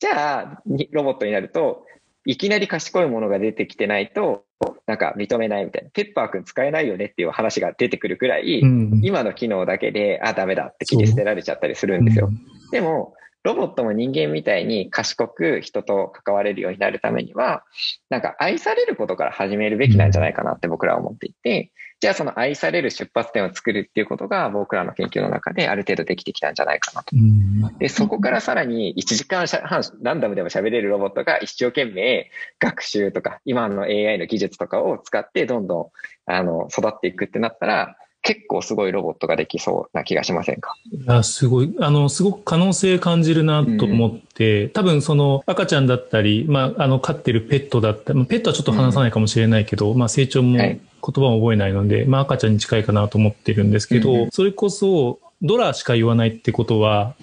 [0.00, 1.86] じゃあ、にロボットになると、
[2.24, 4.44] いきなり賢いものが出てきてないと、
[4.86, 5.90] なんか認めないみたいな。
[5.90, 9.00] ペッパーくん使えないよねっていう話が出てくるくらい、うん。
[9.02, 12.28] 今の機能だけで、あ、ダメだって切り捨てられちゃったりするんですよ。
[12.28, 17.62] うでも、ロボットも人間みたいに賢く人と関われるようになるためには、
[18.08, 27.14] なんか愛されることから始めるべきなんじゃないかなって僕らは思っていて、じゃあその愛される出発点を作るっていうことが僕らの研究の中である程度できてきたんじゃないかなと。
[27.16, 27.78] ん。
[27.78, 35.92] で、そこからさらに1時間半ランダムでも喋れるロボットが一生懸命学習とか今の AI の技術とかを使ってどんど
[36.26, 40.74] んあの育っていくってなったら結構すごいロボットができそうな気がしませんか？
[40.90, 50.80] いや、すごい、あの、すごく可能性感じるなと思って、多分その赤ちゃんだったり、まあ、あの、飼ってるペットだったり、まあペットはちょっと話さないかもしれないけど、まあ、成長もはい。
[51.06, 54.22] 言葉も覚えないので、まあ、赤ちゃんに近いかなと思ってるんですけど、うん。
[54.22, 57.14] うんそれこそ、ドラしか言わないってことは、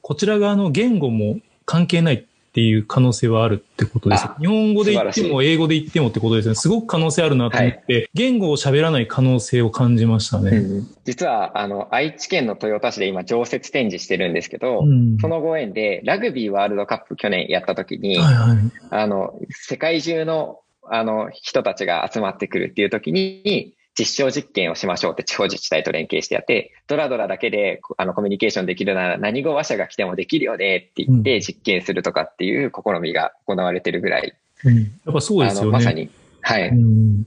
[0.00, 4.36] こちら側の言語も関係ないっていう可能性はあるってことですあ。
[4.40, 6.54] 日本語で言っても、英語で言ってもってことですね。
[6.54, 10.62] すごく可能性あるなと思って、言語を喋らない可能性を感じましたね。
[11.04, 18.58] 実はあの愛知県の豊田市で今常設展示してるんですけど、うんそのご縁でラグビーワールドカップ去年やった時に、はいはい。
[18.90, 34.34] あの世界中のあの人たちが集まってくるっていう時に実証実験をしましょうって地方自治体と連携してやって、ドラドラだけであのコミュニケーションできるなら何語話者が来てもできるよねって言って実験するとかっていう試みが行われてるぐらい、
[34.64, 34.76] うん。
[34.76, 35.66] やっぱそうであすよね。
[35.66, 36.10] のまさに、
[36.42, 37.26] はい、うん。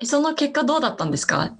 [0.00, 1.54] えその結果どうだったんですか？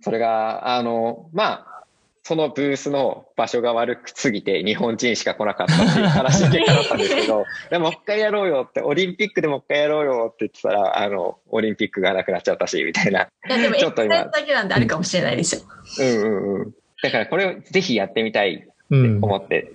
[0.00, 1.77] それが、あの、まあ、
[2.22, 13.22] そのブースの場所が悪くすぎて日本人しか来なかったっていう悲しい結果だったんですけど、 でももう一回やろうよって、オリンピックでもう一回やろうよって言ってたら、あの、オリンピックがなくなっちゃったし、みたいな。
[13.22, 15.62] いや、でも、ちょっと今一回だけなんであるかもしれないですよ。
[16.00, 16.74] うんうんうん。
[17.02, 19.24] だからこれをぜひやってみたいってうん。
[19.24, 19.72] 思って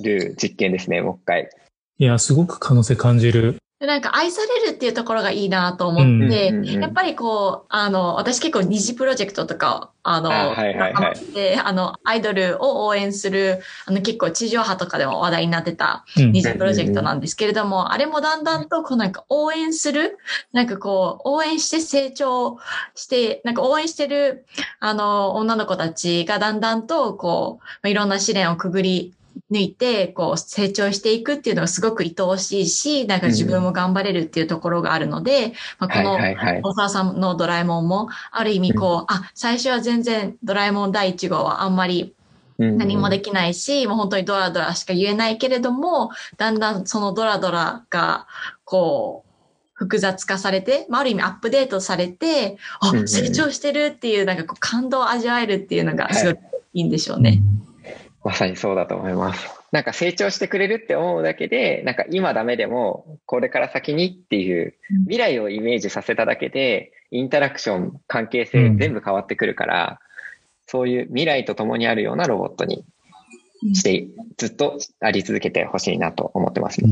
[0.00, 1.48] る実験ですね、もう一回。
[1.98, 3.56] いや、すごく可能性感じる。
[3.84, 6.04] でなんか愛されるっていうところがいいなと思って、
[6.48, 11.32] うんうんうんやっぱりこう、あの、私結構二次プロジェクトとか、あの、あはいはいはい。
[11.34, 16.32] で、あの、アイドルを応援する、あの、結構地上波とかでも話題になってたうん。
[16.32, 20.18] 二次プロジェクトなんですけれども、あれもだんだんと、こうなんか応援する、
[20.52, 22.58] なんかこう、応援して成長
[22.94, 24.44] して、なんか応援してる、
[24.80, 29.14] あの、女の子たちがだんだんと、こう、まあいろんな試練をくぐり、
[29.50, 36.18] 抜いて、こう、成長していくっていうのがすごく愛おしいし、なんか自分も頑張れるっていうところがあるので、まあ、この、
[36.62, 42.14] 大沢さんのドラえもんも、ある意味こう、あ、最初は全然ドラえもん第1号はあんまり
[42.58, 48.26] 何もできないし、もう本当にドラドラしか言えないけれども、だんだんそのドラドラが、
[48.64, 49.30] こう、
[49.74, 56.34] 複雑化されて、まあ、ある意味アップデートされて、あ、成長してるっていう、なんかこう感動を味わえるっていうのがすごい
[56.74, 57.30] いいんでしょうね。
[57.30, 57.40] はい、
[58.24, 59.50] まさにそうだと思います。
[59.70, 70.00] なんか成長してくれるって思うだけで、なんか今ダメでも、これから先にっていう未来をイメージさせただけで、インタラクション、関係性全部変わってくるから、
[70.66, 72.86] そういう未来と共にあるようなロボットに
[73.74, 74.06] して、
[74.38, 76.88] ずっとあり続けてほしいなと思ってますね。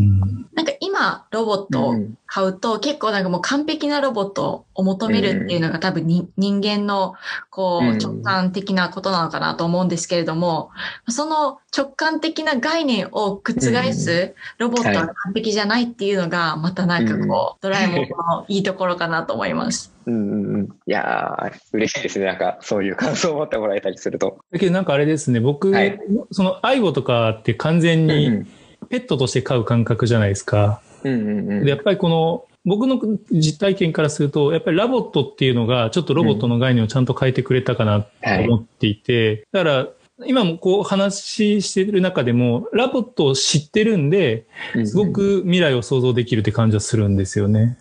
[0.54, 0.91] なんか今、
[1.30, 1.94] ロボットを
[2.26, 7.14] 買うと、結構なんかもう完璧なロボットを求めるっていうのが多分に、人間の
[7.50, 10.70] こう直感的なことなのかなと思うんですけれども、
[11.08, 13.60] その直感的な概念を覆
[13.92, 19.92] すロボットが完璧じゃないっていうのが、またなんかこう、ドラえもんのいいところかなと思います。
[20.06, 20.64] うんうんうん。
[20.64, 22.26] いやー、嬉しいですね。
[22.26, 24.38] なんか、そういう感想を持ってもらえたりすると。
[24.52, 25.98] だけどなんかあれですね、僕、はい、
[26.30, 28.44] その、愛護とかって完全に
[28.88, 30.80] ペットとして飼う感覚じゃないですか。
[31.04, 33.00] うんうんうん、でやっぱりこの、僕の
[33.32, 38.08] 実体験からすると、やっぱり LOVOT っていうのが、ちょっとロボットの概念をちゃんと変えてくれたかなと
[38.44, 39.88] 思っていて、はい、だから、
[40.26, 44.46] 今もこう話してる中でも、 LOVOT を知ってるんで、
[44.84, 47.78] すごく未来を想像できるって感じはするんですよね。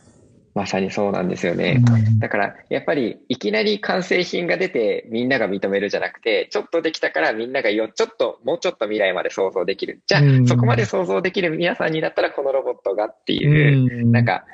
[0.53, 1.81] まさにそうなんですよね。
[2.19, 10.01] だから、やっぱり、いきなり完成品が出て、みんなが認めるじゃなくて、ちょっとできたからみんながよ、ちょっと、もうちょっと未来まで想像できる。
[10.07, 14.45] じゃあ、そこまで想像できる皆さんになったら、このロボットがっていう、なんか、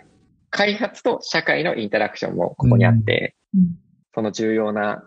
[0.52, 3.36] 開発と社会のインタラクションもここにあって、
[4.14, 5.04] その重要な、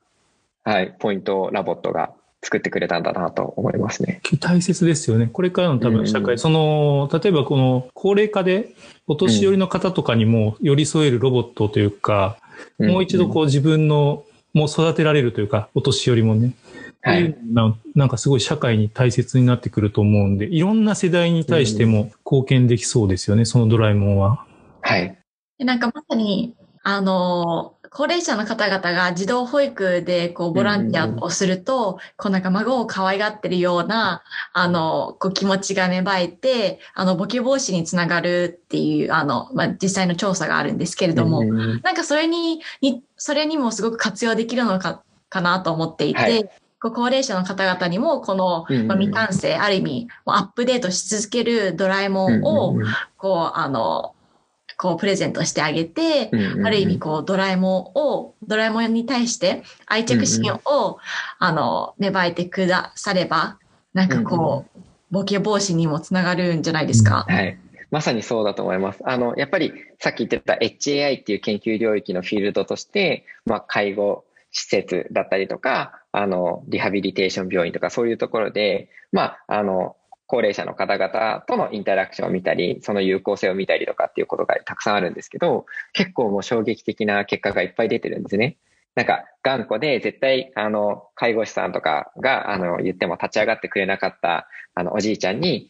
[0.65, 4.21] はい、ポイントをラボットが作ってくれたんだなと思いますね。
[4.41, 5.29] 大切ですよね。
[5.33, 8.75] これからの多分社会、うん、その、例えばこの高齢化で
[9.07, 12.39] お年寄りの方とかにも寄り添えるロボットというか、
[12.79, 16.53] うん、もう一度こう自分の、もう育てられるというか、お年寄りもね。
[17.03, 24.45] はい、ななんかすごい社会に大切になってくると思うんで、いろんな世代に対しても貢献できそうですよね、そのドラえもんは。
[24.83, 25.17] はい。
[25.59, 34.23] なんかまさに、あの、高齢者の方々が児童保育でこうボランティアをすると、こうなんか孫を可愛がってるような、
[34.53, 46.51] あの、こう気持ちが芽生えて、あの、簿記防止につながるっていう、あの、まあ、実際の調査があるんですけれども、なんかそれに、に、それにもすごく活用できるのか、かなと思っていて、はい。
[46.83, 52.77] 高齢者の方々にも、この、まあ、未完成、ある意味、アップデートし続けるドラえもんを、
[53.19, 54.15] こう、あの、
[54.81, 60.97] こうプレゼントしてあげて、うんうんうん、ある意味こうドラえもんを、ドラえもんに対して愛着心を、うんうん、
[61.39, 63.59] あの、芽生えてくだされば、
[63.93, 67.27] なんかこう、うんうん、ボケ防止にもつながるんじゃないですか？
[67.29, 67.59] はい。
[67.91, 69.01] まさにそうだと思います。
[69.05, 79.97] あの、やっぱりさっき言ってた HAI っていう研究領域のフィールドとして、まあ、介護施設だったりとか、あの、リハビリテーション病院とかそういうところで、まあ、あの、
[80.31, 88.57] 高齢者の方々とのインタラクションを見たり、その有効性を見たりとかっていうことがたくさんあるんですけど、結構もう衝撃的な結果がいっぱい出てるんですね。
[88.95, 95.69] なんか、頑固で絶対、あの、介護士さんとかが、あの、言っても立ち上がってくれなかった、あの、おじいちゃんに、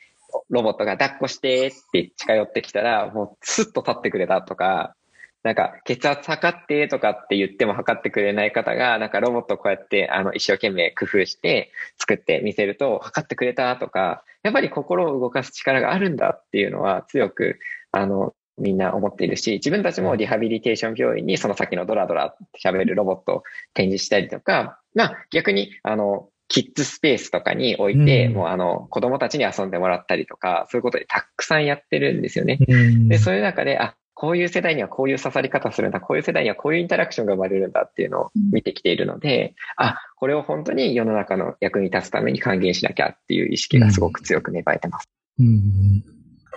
[0.51, 4.95] ロボットが抱っこしてって近寄ってきたら、もうスッと立ってくれたとか、
[5.43, 17.59] なんか、血圧測ってとかって言っても測ってくれない方が、なんかロボットをこうやって、あの、一生懸命工夫して作って見せると、測ってくれたとか、やっぱり心を動かす力があるんだっていうのは強く、
[17.93, 32.59] あの、みんな思っているし、自分たちもリハビリテーション病院にその先のドラドラ喋るロボットを展示したりとか、まあ逆に、あの、キッズスペースとかに置いて、うん、もうあの、子供たちに遊んでもらったりとか、そういうことでたくさんやってるんですよね。
[32.69, 45.09] うん、で、そういう中で、あ、こういう世代にはこういう刺さり方するんだ、こういう世代にはこういうインタラクションが生まれるんだっていうのを見てきているので、うん、あ、これを本当に世の中の役に立つために還元しなきゃっていう意識がすごく強く芽生えてます。
[45.39, 46.01] うん。
[46.03, 46.05] で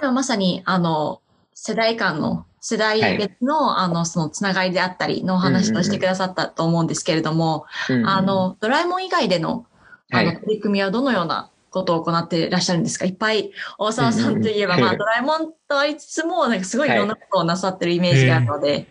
[0.02, 1.22] はまさに、あの、
[1.54, 9.66] 世代間の、世代別の、はい、あの、そのつながりであったりの話をしてくださったと思うんですけれども、うんうん、あの、ドラえもん以外での、
[10.12, 18.88] あの、取り組みはどのようなことを行っていらっしゃるんですかいっぱい、大沢さんといえば、まあ、ドラえもんとありつつも、なんかすごいいろんなことをなさってるイメージがあるので、はい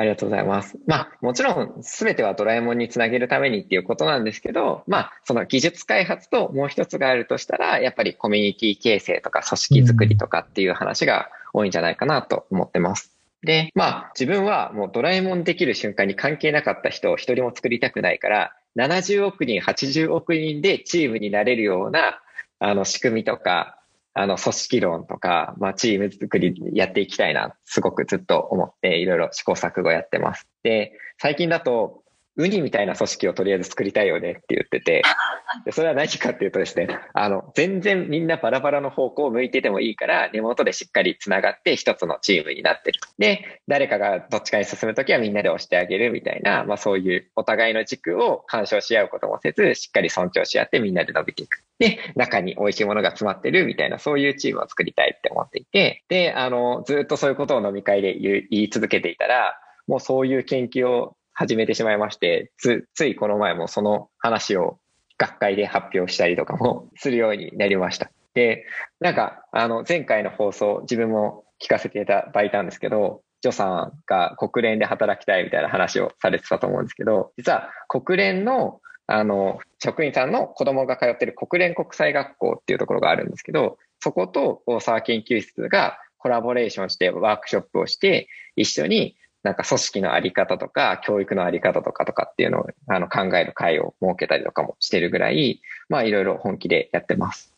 [0.00, 0.78] ありがとうございます。
[0.86, 13.14] まあ、もちろん、すべてはドラえもんにつなげるためにっていうことなんですけど、まあ、その技術開発ともう一つがあるとしたら、やっぱりコミュニティ形成とか組織づくりとかっていう話が多いんじゃないかなと思ってます。
[13.42, 22.20] で、まあ、自分はもうドラえもんできる瞬間に関係なかった人を一人も作りたくないから、70億人、80億人でチームになれるような
[22.60, 23.78] あの、仕組みとか、
[24.12, 30.46] あの、組織論とか、まあ、チーム作りやっていきたいな、すごくずっと思って、いろいろ試行錯誤やってます。
[30.62, 32.04] で、最近だと、
[32.40, 35.02] ウニみたいな組織をとりあえず作りたいよねって言ってて、
[35.66, 43.00] でそれは何かっていうとですね、あの、全然みんなバラバラの方向を向いててもいいから、根元でしっかり繋がって一つのチームになってる。
[43.18, 51.62] で、誰かがどっちかに進むときはみんなで押してあげるみたいな、まあそういうお互いの軸を干渉し合うこともせず、しっかり尊重し合ってみんなで伸びていく。
[51.78, 64.78] で、中に美味しいものが詰まってるみたいな、そういうチームを作りたいって思っていて、で、あの、ずっとそういうことを飲み会で言い続けていたら、もうそういう研究を始めてしまいまして、つ、ついこの前もその話を
[65.18, 68.10] 学会で発表したりとかもするようになりました。
[68.34, 68.66] で、
[69.00, 97.54] なんか、あの、前回の放送、自分も聞かせていただいたんですけど、ジョさんが国連で働きたいみたいな話をされてたと思うんですけど、実は国連の、あの、職員さんの子供が通ってる国連国際学校っていうところがあるんですけど、そこと大沢研究室がコラボレーションしてワークショップをして、一緒になんか組織のあり方とか、教育のあり方とかとかっていうのをあの考える会を設けたりとかもしてるぐらい、まあいろいろ本気でやってます。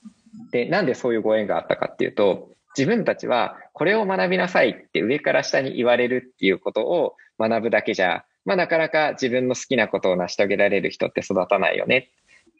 [0.52, 12.10] で、なんでそういうご縁があったかっていうと、自分たちはこれを学びなさいって上から下に言われるっていうことを学ぶだけじゃ、まあなかなか自分の好きなことを成し遂げられる人って育たないよね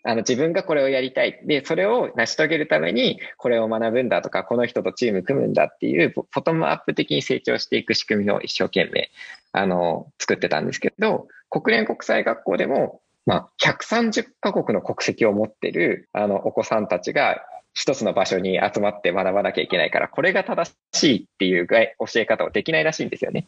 [0.05, 1.41] あの自分がこれをやりたい。
[1.45, 9.11] で、それを成し遂げるためにこれを学ぶんだとか、この人とチーム組むんだっていう、ボトムアップ的に成長していく仕組みを一生懸命、
[9.53, 17.43] あの、作ってたんですけど、国連国際学校でも、まあ、130カ国の国籍を持ってる、あの、お子さんたちが
[17.75, 21.87] 一つの場所に集まって学ばなきゃいけないから、これが正しいっていう教
[22.17, 23.47] え方をできないらしいんですよね。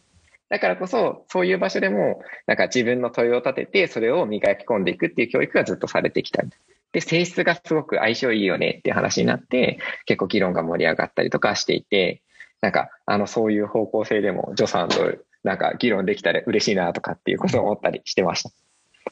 [0.55, 6.43] だからこそ、そういう場所でも、なんか自分の問いを立てて、それを磨き込んでいくっていう教育がずっとされてきた。
[6.93, 12.21] で、性質がすごく相性いいよねっていう話になって、結構議論が盛り上がったりとかしていて、
[12.61, 18.51] なんか、あの、そういう方向性でも、助さんとなんか議論できたら嬉しいなとかっていうことを思ったりしてました。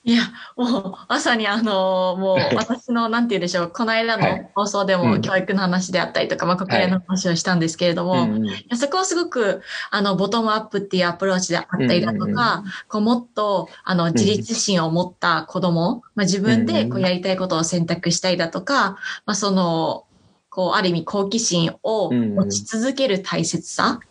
[0.06, 0.24] いや、
[0.58, 8.28] もう、まさにあの、もう、私の、なんて言うんでしょう、この間の放送でも教育の話であったりとか、はい、まあ、国連の話をしたんですけれども、
[8.76, 20.04] そこはすごく、あの、ボトムアップっていうアプローチであったりだとか、こう、もっと、あの、自立心を持った子供、まあ、自分で、こう、やりたいことを選択したいだとか、まあ、その、
[20.49, 24.01] こう、ある意味、好奇心を持ち続ける大切さ、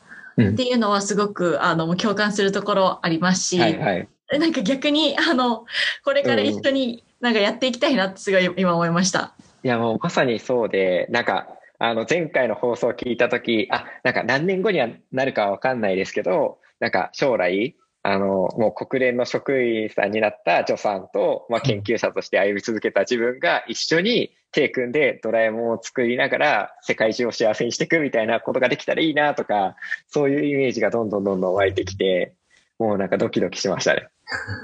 [0.40, 5.64] っていうのはすごく、あの、共感するところありますし、はいはい、なんか逆に、あの、
[6.04, 9.34] これから一緒になんかやっていきたいなってすごい今思いました。
[9.64, 29.76] いや、もうまさにそうで、なんか、あの、前回の放送を聞いたとき、あ、なんか何年後にはなるかわかんないですけど、なんか将来、あの、もう国連の職員さんになった助さんと、まあ、研究者として歩み続けた自分が一緒に手組んでドラえもんを作りながら世界中を幸せにしていくみたいなことができたらいいなとか、
[30.08, 32.34] そういうイメージがどんどんどんどん湧いてきて、
[32.78, 34.08] もうなんかドキドキしましたね。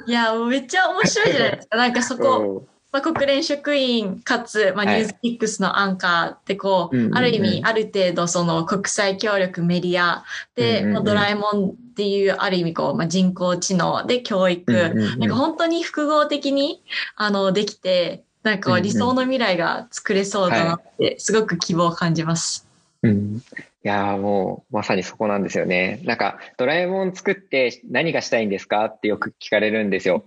[0.07, 1.77] いや、もうめっちゃ面白いじゃないですか。
[1.77, 14.73] なんかそこ、まあ、国連職員かつ、まあ、ニュースピックスのアンカーってこう、ある意味、ある程度その国際協力メディアで、うんうん、ドラえもんっていう、ある意味こう、まあ、人工知能で教育、
[15.19, 16.83] なんか本当に複合的に、
[17.17, 22.68] あの、できて、なんか理想の未来が作れそうだなって、すごく希望を感じます。
[23.03, 23.41] うん、い
[23.83, 26.01] やもうまさにそこなんですよね。
[26.05, 30.25] なんかドラえもん作って何がしたいんですかってよく聞かれるんですよ。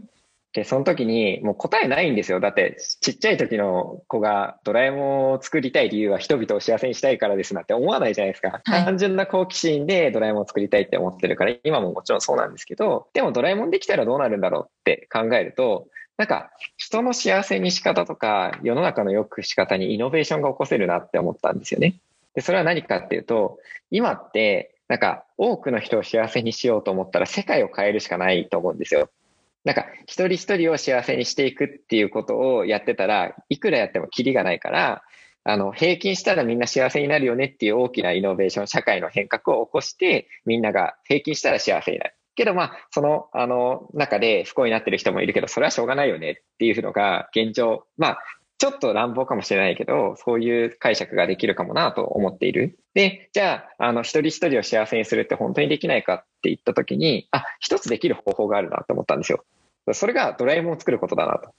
[0.54, 2.42] で、その時にもう答えないんですよ。
[2.42, 8.62] だってちっちゃい時の子がドラえもんを作りたい理由は人々を幸せにしたいからですなんて思わないじゃないですか。
[8.64, 21.96] はい、単純な好奇心でドラえもんを作りたいって思ってるから今ももちろんそうなんですけど、でもドラえもんできたらどうなるんだろうって考えると、なんか人の幸せに仕方とか世の中の良く仕方にイノベーションが起こせるなって思ったんですよね。
[22.36, 23.60] で、それは何かっていうと、
[23.90, 29.10] 今って、なんか多くの人を幸せにしようと思ったら世界を変えるしかないと思うんですよ。
[29.64, 35.04] なんか一人一人を幸せにしていくっていうことをやってたらいくらやってもキリがないから
[35.44, 42.16] あの平均したらみんな幸せになるよねっていう大きなイノベーション社会の変革を起こしてみんなが平均したら幸せになる。
[42.36, 48.20] けどまあそのあの中で不幸になってる人もいるけどそれはしょうがないよねっていうのが現状まあ
[48.62, 52.78] ちょっと乱暴かもしれないけど、そういう解釈ができるかもなと思っている。
[52.94, 59.44] で、じゃあ、あの、一人一人を幸せにするって本当にできないかって言った時に、あ、一つできる方法があるなと思ったんですよ。
[59.94, 61.50] それがドラえもんを作ることだなと。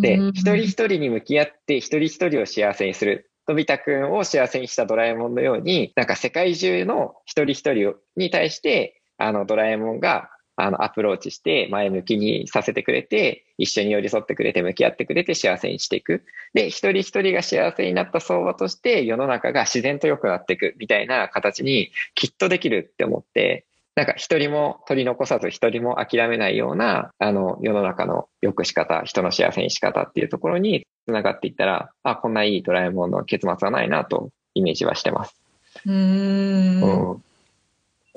[0.00, 3.30] で、一人一人に向き合って一人一人を幸せにする。
[3.46, 10.30] のび太くんを幸せにしたドラえもんのように、なんか世界中の一人一人に対して、あの、ドラえもんが
[10.60, 16.24] あの、アプローチして前向きにさせてくれて、一緒に寄り添ってくれて、向き合ってくれて幸せにしていく。
[16.52, 35.40] で、一人一人が幸せになった相場として世の中が自然と良くなっていくみたいな形にきっとできるって思って、なんか一人も取り残さず一人も諦めないような、あの、世の中の良くし方、人の幸せにし方っていうところに繋がっていったら、あ、こんないいドラえもんの結末はないなとイメージはしてます。
[35.86, 36.80] うん。
[36.80, 37.22] うん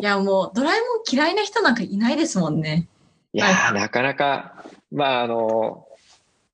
[0.02, 2.88] いや、もう、ドラえもん嫌いな人なんかいないですもんね。
[3.34, 4.56] いやー、なかなか、
[4.92, 5.86] まあ、あの、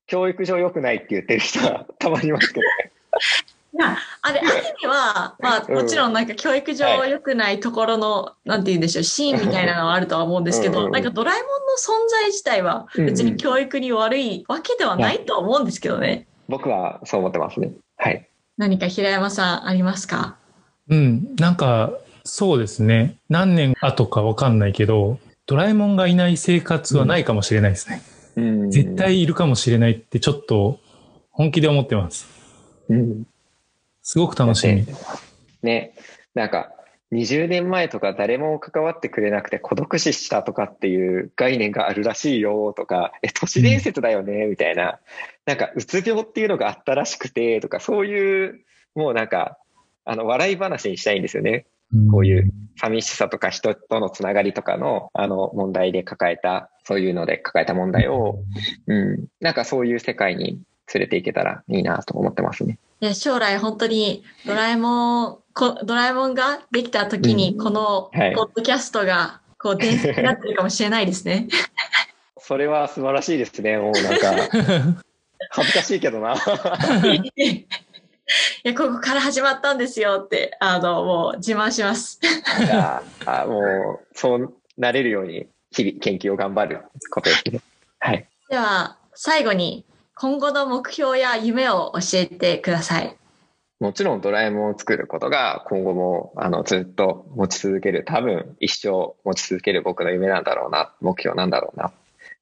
[0.06, 2.92] 教育上良くないって言ってる人は たまにいますけどね。
[3.72, 4.48] いや、あれ、アニ
[4.82, 16.26] メは、 まあ、もちろんなんか教育上良くないところの、はい、なんて言うんでしょう、シーンみたいなのはあるとは思うんですけど、なんかドラえもんの存在自体は別に教育に悪いわけではないと思うんですけどね。
[16.48, 17.72] 僕はそう思ってますね。
[17.96, 18.28] はい。
[18.58, 20.36] 何か平山さんありますか？
[20.88, 21.92] うん、なんか、
[22.28, 23.18] そうですね。
[23.28, 28.02] 何年後かわかんないけど、ドラえもんがいない生活はないかもしれないですね。
[28.36, 30.78] うん、絶対いるかもしれないってちょっと
[31.30, 32.28] 本気で思ってます。
[32.88, 33.26] うん、
[34.02, 34.86] すごく楽しみ。
[35.62, 35.94] ね、
[36.34, 36.70] なんか
[37.12, 45.00] 20年前とか誰も関わってくれなくて孤独死したとかっていう概念があるらしいよとか、え、都市伝説だよね、みたいな。
[45.46, 48.60] なんかうつ病っていうのがあったらしくてとか、そういう、
[48.94, 49.56] もうなんか、
[50.04, 51.66] あの、笑い話にしたいんですよね。
[52.10, 58.38] こういう寂しさとか人とのつながりとかの、あの、問題で抱えた、そういうので抱えた問題を、
[58.86, 60.60] うん、なんかそういう世界に
[60.92, 62.78] 連れていけたらいいなと思ってますね。
[63.00, 71.48] いや、将来本当にドラえもん、こドラえもんができた時に、このポッドキャストが、こう、伝説になってるかもしれないですね。
[72.38, 73.76] それは素晴らしいですね。
[73.76, 74.34] もうなんか、
[75.50, 76.36] 恥ずかしいけどな。
[78.64, 82.20] いや、ここから始まったんですよって、あの、もう自慢します。
[82.60, 87.60] いやあもう、そうなれるように、日々研究を頑張ることですね。
[87.98, 88.26] はい。
[88.48, 93.16] では、最後に、今後の目標や夢を教えてください。
[93.80, 101.92] もちろんドラえもんを作ることが今後もあのずっと持ち続ける、多分一生持ち続ける僕の夢なんだろうな、目標なんだろうな。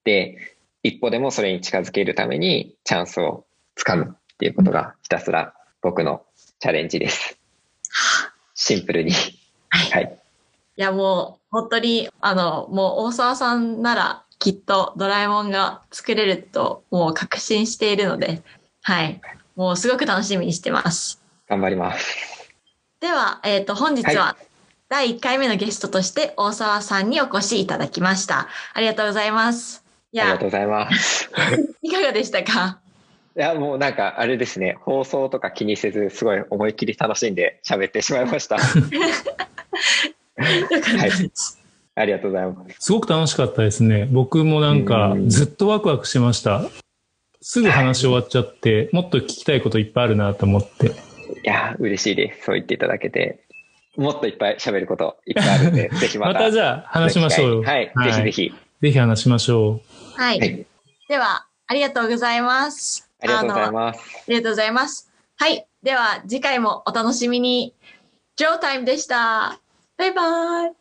[0.05, 0.39] で、
[0.82, 5.53] 一歩でもそれに近づけるためにチャンスをつかむっていうことがひたすら
[5.87, 6.24] 僕の
[6.59, 7.39] チャレンジです。
[8.57, 9.12] シンプルに。
[9.68, 10.18] はい。
[10.76, 18.43] いや、もう、本当に、あの、もう大沢さんなら、きっとドラえもんが作れると、もう確信しているので、
[18.82, 19.20] はい。
[19.55, 21.22] もうすごく楽しみにしてます。
[21.49, 22.51] 頑張ります。
[22.99, 24.37] では、えっ、ー、と、本日は、
[24.89, 28.49] 第1回目のゲストとして大沢さんにお越しいただきました。
[28.74, 29.84] ありがとうございます。
[30.11, 31.30] いや、ありがとうございます。
[31.80, 32.80] いかがでしたか？
[33.37, 38.57] いや、もうなんか、あれですね、放送とか気にせず、すごい思いっきり楽しんで喋ってしまいました。
[38.59, 38.72] は
[40.43, 41.30] い。
[41.99, 42.76] ありがとうございます。
[42.78, 44.09] すごく楽しかったですね。
[44.11, 46.62] 僕もなんか、ずっとワクワクしました。
[47.43, 50.87] すぐ話終わっちゃって、はい、もっと聞きたいこといっぱいあるなと思って。
[50.87, 50.91] い
[51.45, 52.47] や、嬉しいです。
[52.47, 53.45] そう言っていただけて。
[53.97, 56.32] もっといっぱい喋ることいっぱいあるんで、 ぜひまた。
[56.32, 57.62] またじゃあ話しましょう。
[57.62, 58.55] はい、はい、ぜひぜひ。
[58.82, 59.82] ぜひ話しましょ
[60.16, 60.20] う。
[60.20, 60.39] はい。
[60.39, 60.66] はい、
[61.09, 63.05] では、ありがとうございます。
[63.20, 64.00] ありがとうございます。
[64.00, 65.10] ありがとうございます。
[65.36, 65.66] はい。
[65.82, 67.74] では、次回もお楽しみに。
[68.36, 69.58] ジョータイムでした。
[69.96, 70.72] バイバイ。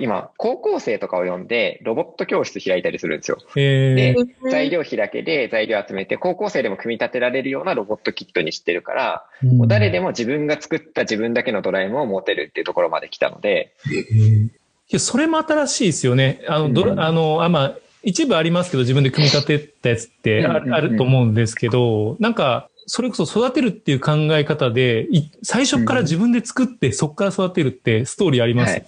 [0.00, 3.38] 今、高校生とかを呼んで、ロボット教室開いたりするんですよ。
[3.54, 4.16] で、
[4.50, 13.74] 材料費だけで材料集めて、高校生でも組み立てられるようなロボットキットにしてるから、もう誰でも自分が作った自分だけのドラえもんを持てるっていうところまで来たので。
[13.90, 14.50] い
[14.88, 16.42] や、それも新しいですよね。
[16.48, 25.08] あの、ど、うん、あの、あ、まあ、一部ありますけど、自分で組み立てたやつってあると思うんですけど、なんか、それこそ育てるっていう考え方で、
[25.42, 28.86] 最初から自分で作って、そこから育てるってストーリーあります、はい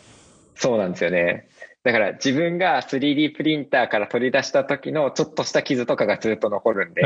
[0.57, 1.49] そうなんですよね。
[1.85, 7.03] だから自分が 3D プリンターから取り出した時のちょっとした傷とかがずっと残るんで。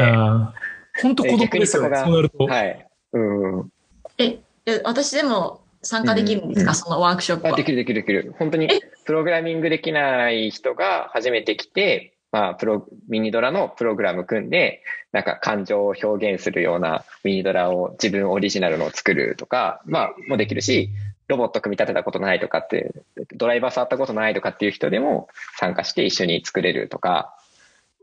[1.02, 2.44] 本当孤独ですよね、そうなると。
[2.46, 2.86] はい。
[3.12, 3.18] う
[3.58, 3.72] ん。
[4.18, 4.38] え、
[4.84, 7.56] 私でも参加できるんですか、うん、そのワークショップは。
[7.56, 8.34] できるできるできる。
[8.38, 8.68] 本当に、
[9.04, 14.82] プログラミングできない人が初めて来て、まあ、プロ、ミニドラのプログラム組んで、
[15.12, 20.90] なんか感情を表現するようなミニドラを自分オリジナルのを作るとか、まあ、もできるし、
[21.30, 22.92] ロボット組み立てたことないとかって、
[23.34, 27.34] ドライバー触ったことないとかっていう人でも参加して一緒に作れるとか、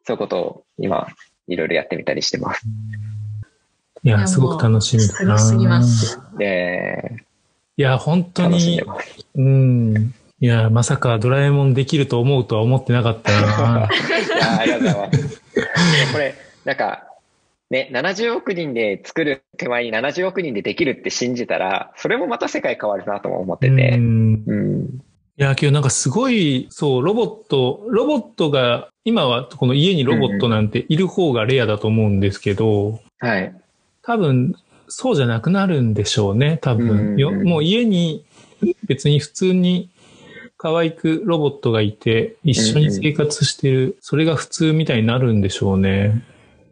[0.05, 1.07] そういうことを今、
[1.47, 2.65] いろいろやってみたりしてます。
[4.03, 5.37] いや、すごく楽しみだな。
[5.37, 6.19] すぎます。
[6.37, 7.25] で、
[7.75, 8.81] いや、本当に、
[9.35, 10.13] うん。
[10.39, 13.89] いや、まさかドラえもんできると思うとは思ってなかったな。
[13.91, 15.41] いや、ありがとうございます。
[16.13, 17.03] これ、なんか、
[17.69, 23.89] ね、70億人で作る手前に70億人でできるって信じたら、それもまた世界変わるなとも思ってて。
[23.97, 24.83] うんうん。
[25.39, 33.53] いや、けどなんかすごい、そう、ロボット、ロボットが、今はこの家にロボットなんている方がレアだと思うんですけど、はい。
[34.01, 34.55] 多分、
[34.87, 37.17] そうじゃなくなるんでしょうね、多分。
[37.17, 38.25] ようんもう家に
[38.85, 39.89] 別に普通に
[40.57, 46.23] 可愛くロボットがいて、一緒に生活してる、それが普通みたいになるんでしょうね。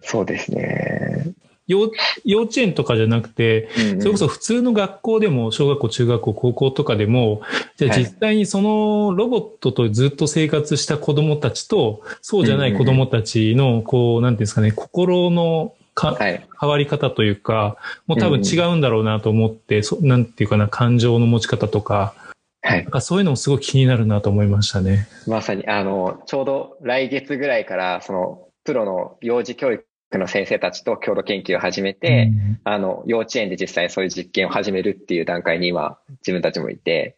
[0.05, 1.33] そうですね。
[1.67, 1.91] 幼
[2.25, 7.41] 幼稚園とかじゃなくて、うんそれこそ普通の学校でも、小学校、中学校、高校とかでも、
[7.75, 16.45] じゃあはい実際にそのロボットとずっと生活した子供たちと、そうじゃない子供たちの、こう、なんていうんですかね、心のかはい。
[16.59, 22.13] 変わり方というか、もう多分違うんだろうなと思って、そなんていうかな、感情の持ち方とか、
[22.61, 22.91] はいなん。
[22.91, 25.07] かそういうのもすごい気になるなと思いましたね。
[25.25, 37.15] まさに、あの、ちょうど来月ぐらいから、その、プロの幼児教育の先生たちと共同研究を始めて、うんあの、幼稚園で実際そういう実験を始めるっていう段階に今、自分たちもいて、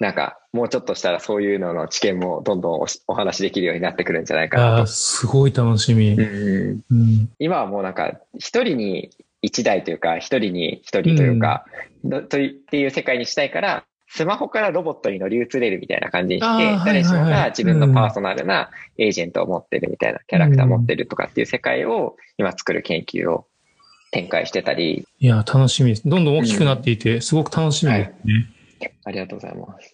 [0.00, 6.16] なんか、もうちょっとしたらそういうのの知見もどんどんお話しできるようになってくるんじゃないかなああ、すごい楽しみ。
[6.16, 6.22] と。
[6.22, 9.10] うんうん今はもうなんか、一人に
[9.42, 11.64] 一台というか、一人に一人というか、
[12.02, 13.84] どといっていう世界にしたいから、
[14.16, 23.48] スマホからロボットに乗り移れるみたいな感じにして誰しもが自分のパーソナルなエージェントを持ってるみたいな、キャラクターを持ってるとかっていう世界を今作る研究を
[24.12, 26.08] 展開してたり、いや、楽しみです。
[26.08, 28.50] どんどん大きくなっていて、すごく楽しみですね。
[29.02, 29.93] ありがとうございます。